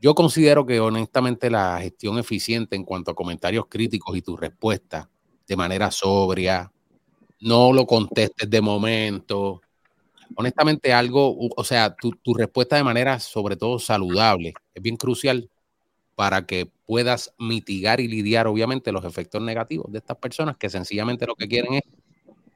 [0.00, 5.08] Yo considero que honestamente la gestión eficiente en cuanto a comentarios críticos y tu respuesta
[5.46, 6.72] de manera sobria,
[7.40, 9.60] no lo contestes de momento,
[10.36, 15.50] honestamente algo, o sea, tu, tu, respuesta de manera sobre todo saludable es bien crucial
[16.14, 21.26] para que puedas mitigar y lidiar obviamente los efectos negativos de estas personas que sencillamente
[21.26, 21.82] lo que quieren es,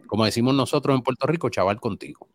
[0.07, 2.29] como decimos nosotros en Puerto Rico, chaval contigo.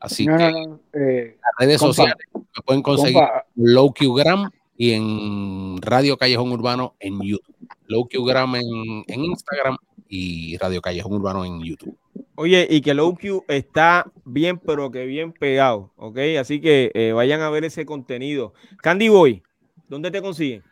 [0.00, 3.22] Así que eh, las redes sociales me pueden conseguir
[3.56, 7.56] Low Gram y en Radio Callejón Urbano en YouTube.
[7.88, 9.76] Low Gram en, en Instagram
[10.08, 11.98] y Radio Callejón Urbano en YouTube.
[12.36, 16.18] Oye, y que Low Q está bien, pero que bien pegado, ¿ok?
[16.38, 18.54] Así que eh, vayan a ver ese contenido.
[18.80, 19.42] Candy Boy,
[19.88, 20.62] ¿dónde te consiguen?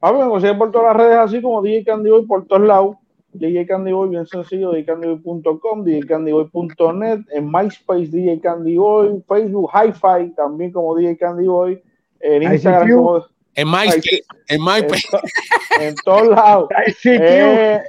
[0.00, 2.96] Ah, me consiguen por todas las redes, así como DJ Candy Boy por todos lados.
[3.34, 10.70] DJ Candy Boy, bien sencillo, djcandyboy.com, djcandyboy.net, en MySpace, DJ Candy Boy, Facebook, Hi-Fi, también
[10.70, 11.82] como DJ Candy Boy,
[12.20, 13.26] en Instagram como...
[13.56, 15.08] En MySpace, en MySpace.
[15.80, 16.68] En, todos lados.
[17.04, 17.80] Eh,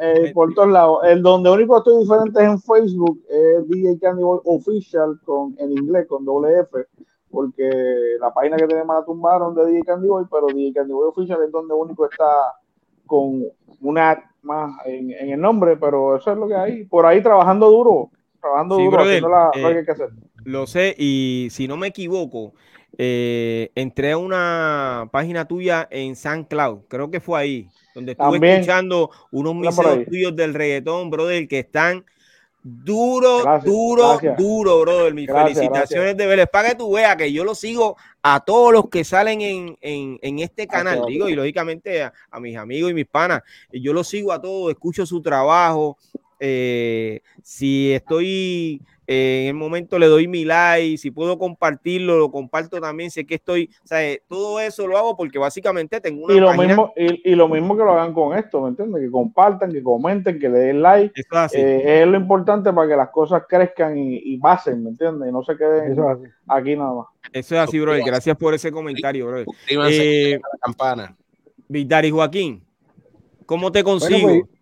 [0.00, 1.00] eh, por todos lados.
[1.04, 5.72] El donde único estoy diferente es en Facebook, es DJ Candy Boy Official con, en
[5.72, 6.86] inglés, con doble F,
[7.30, 7.70] porque
[8.20, 11.38] la página que tenemos la tumbaron de DJ Candy Boy, pero DJ Candy Boy Official
[11.44, 12.54] es donde único está
[13.06, 13.44] con
[13.80, 16.84] una más en, el nombre, pero eso es lo que hay.
[16.84, 18.10] Por ahí trabajando duro,
[18.40, 20.08] trabajando duro, haciendo la, lo que hay que hacer.
[20.08, 22.54] Eh, lo sé, y si no me equivoco,
[22.96, 29.10] eh, entré a una página tuya en SoundCloud, creo que fue ahí, donde estuve escuchando
[29.30, 32.04] unos miseros tuyos del reggaetón, brother, que están
[32.68, 35.14] duro, duro, duro, brother.
[35.14, 36.48] Mis felicitaciones de Vélez.
[36.50, 40.38] Para que tú veas que yo lo sigo a todos los que salen en, en,
[40.38, 43.42] este canal, digo, y lógicamente a, mis amigos y mis panas.
[43.72, 45.96] Yo lo sigo a todos, escucho su trabajo.
[46.40, 52.78] Eh, si estoy en el momento le doy mi like, si puedo compartirlo, lo comparto
[52.78, 56.40] también, sé que estoy, o sea, todo eso lo hago porque básicamente tengo una y
[56.40, 59.00] lo mismo y, lo mismo que lo hagan con esto, ¿me entiendes?
[59.00, 61.18] Que compartan, que comenten, que le den like,
[61.54, 65.30] eh, es lo importante para que las cosas crezcan y, pasen, ¿me entiendes?
[65.30, 65.98] Y no se queden
[66.46, 67.06] aquí nada más.
[67.32, 67.94] Eso es así, bro.
[68.04, 69.44] Gracias por ese comentario, bro.
[69.68, 71.16] Eh, la campana.
[71.66, 72.62] Vidari Joaquín,
[73.46, 74.28] ¿cómo te consigo?
[74.28, 74.57] Pues,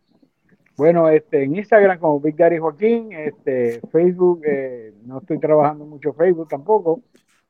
[0.77, 6.13] bueno, este, en Instagram como Big Daddy Joaquín, este, Facebook, eh, no estoy trabajando mucho
[6.13, 7.03] Facebook tampoco,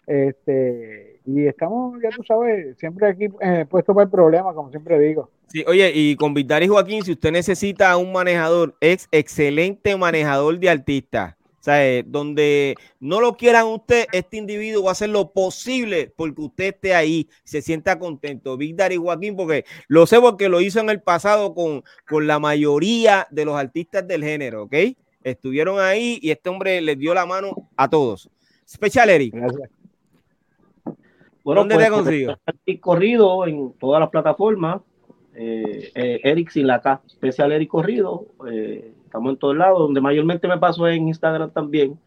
[0.06, 5.30] este, y estamos, ya tú sabes, siempre aquí eh, puesto para el como siempre digo.
[5.48, 10.58] Sí, oye, y con Big Daddy Joaquín, si usted necesita un manejador, es excelente manejador
[10.58, 11.36] de artistas
[11.66, 16.64] sea, donde no lo quieran usted, este individuo va a hacer lo posible porque usted
[16.74, 18.56] esté ahí, se sienta contento.
[18.56, 22.38] Big Daddy Joaquín, porque lo sé porque lo hizo en el pasado con, con la
[22.38, 24.74] mayoría de los artistas del género, ¿ok?
[25.22, 28.30] Estuvieron ahí y este hombre les dio la mano a todos.
[28.68, 29.34] Special Eric.
[29.34, 29.70] Gracias.
[31.42, 32.34] Bueno, ¿Dónde pues, te consigo?
[32.80, 34.82] corrido en todas las plataformas.
[35.34, 38.26] Eh, eh, Eric sin la K, Special Eric Corrido.
[38.50, 41.98] Eh, Estamos en todos lados, donde mayormente me paso en Instagram también.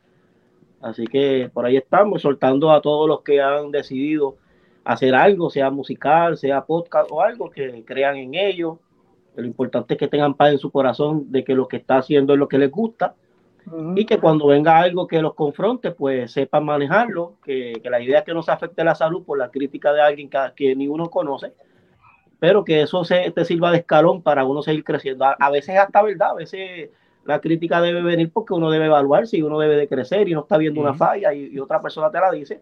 [0.79, 4.35] Así que por ahí estamos, soltando a todos los que han decidido
[4.83, 8.77] hacer algo, sea musical, sea podcast o algo, que crean en ello.
[9.35, 12.33] Lo importante es que tengan paz en su corazón de que lo que está haciendo
[12.33, 13.15] es lo que les gusta
[13.95, 18.25] y que cuando venga algo que los confronte, pues sepan manejarlo, que, la idea es
[18.25, 21.09] que no se afecte la salud por la crítica de alguien que, que ni uno
[21.09, 21.53] conoce,
[22.39, 25.25] pero que eso se, te sirva de escalón para uno seguir creciendo.
[25.25, 26.89] A, veces hasta verdad, a veces
[27.25, 30.41] la crítica debe venir porque uno debe evaluarse y uno debe de crecer y no
[30.41, 32.61] está viendo una falla y, otra persona te la dice.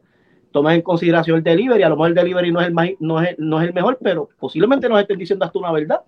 [0.51, 3.37] Tomas en consideración el delivery, a lo mejor el delivery no es el, no es,
[3.37, 6.01] no es el mejor, pero posiblemente nos estén diciendo hasta una verdad.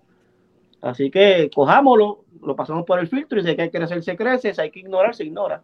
[0.82, 4.54] Así que cojámoslo, lo pasamos por el filtro y si hay que crecer, se crece,
[4.54, 5.62] si hay que ignorar, se ignora.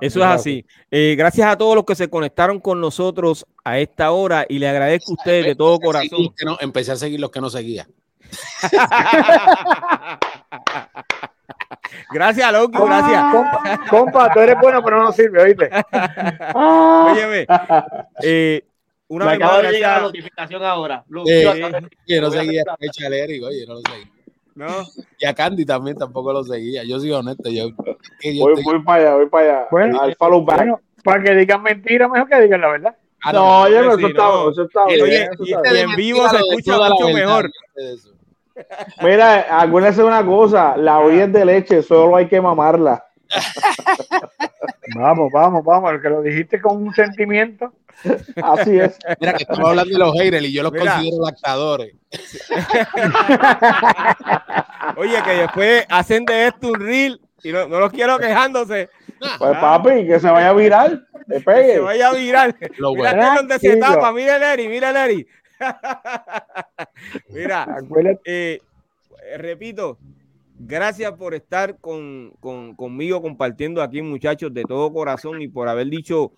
[0.00, 0.64] Eso es así.
[0.90, 4.68] Eh, gracias a todos los que se conectaron con nosotros a esta hora y le
[4.68, 6.34] agradezco a ustedes de todo corazón.
[6.60, 7.86] empecé a seguir los que no seguía.
[12.12, 13.24] gracias, loco, gracias.
[13.88, 15.70] Compa, tú eres bueno, pero no sirve, oíste.
[16.54, 17.46] Óyeme,
[18.22, 18.64] eh,
[19.08, 21.04] una vez más, la notificación ahora.
[21.26, 21.44] Eh,
[22.06, 24.10] yo no seguía oye, no lo seguí.
[24.54, 24.66] ¿no?
[25.18, 26.84] Y a Candy también tampoco lo seguía.
[26.84, 27.50] Yo soy honesto.
[27.50, 29.68] Yo, voy, para allá, voy para allá.
[29.70, 30.80] Bueno, al follow back.
[31.02, 32.96] para que digan mentiras, mejor que digan la verdad.
[33.22, 35.02] Ah, no, oye, no, eso, está, eso está bien.
[35.02, 37.50] Oye, y en vivo se escucha mucho mejor.
[39.02, 43.04] Mira, acuérdense una cosa, la olla es de leche, solo hay que mamarla.
[44.96, 47.72] vamos, vamos, vamos, que lo dijiste con un sentimiento.
[48.42, 48.98] Así es.
[49.20, 51.94] Mira, que estamos hablando de los haters y yo los considero lactadores.
[54.96, 58.88] Oye, que después hacen de esto un reel y no, no los quiero quejándose.
[59.38, 61.02] Pues papi, que se vaya a virar.
[61.28, 62.56] Que se vaya a virar.
[62.78, 63.34] Lo mira bueno.
[63.36, 65.26] donde se tapa, mira Leri, mira Leri.
[67.28, 67.66] mira,
[68.24, 68.58] eh,
[69.36, 69.98] repito,
[70.62, 72.32] Gracias por estar con,
[72.76, 76.32] conmigo compartiendo aquí, muchachos, de todo corazón y por haber dicho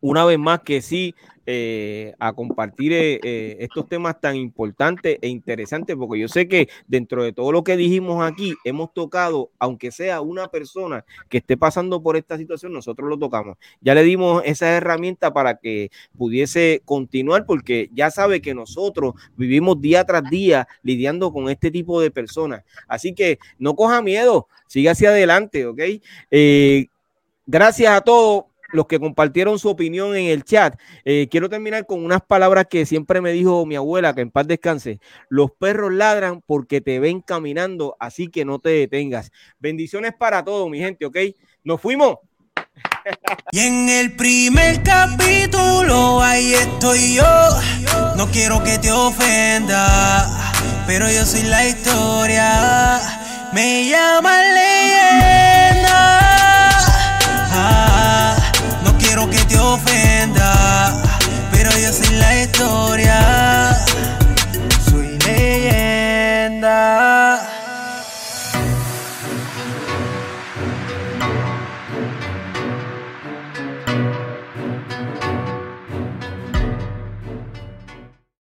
[0.00, 1.14] una vez más que sí
[1.50, 6.68] eh, a compartir eh, eh, estos temas tan importantes e interesantes, porque yo sé que
[6.86, 11.56] dentro de todo lo que dijimos aquí, hemos tocado, aunque sea una persona que esté
[11.56, 13.56] pasando por esta situación, nosotros lo tocamos.
[13.80, 19.80] Ya le dimos esa herramienta para que pudiese continuar, porque ya sabe que nosotros vivimos
[19.80, 22.62] día tras día lidiando con este tipo de personas.
[22.86, 25.80] Así que no coja miedo, siga hacia adelante, ¿ok?
[27.46, 30.78] gracias a todos los que compartieron su opinión en el chat.
[31.04, 34.46] Eh, quiero terminar con unas palabras que siempre me dijo mi abuela, que en paz
[34.46, 35.00] descanse.
[35.28, 39.32] Los perros ladran porque te ven caminando, así que no te detengas.
[39.58, 41.16] Bendiciones para todos, mi gente, ¿ok?
[41.64, 42.18] Nos fuimos.
[43.50, 47.24] Y en el primer capítulo, ahí estoy yo.
[48.16, 50.26] No quiero que te ofenda,
[50.86, 53.00] pero yo soy la historia.
[53.54, 54.38] Me llama.
[59.74, 61.02] Ofenda,
[61.52, 63.76] pero yo soy la historia,
[64.90, 67.27] soy leyenda.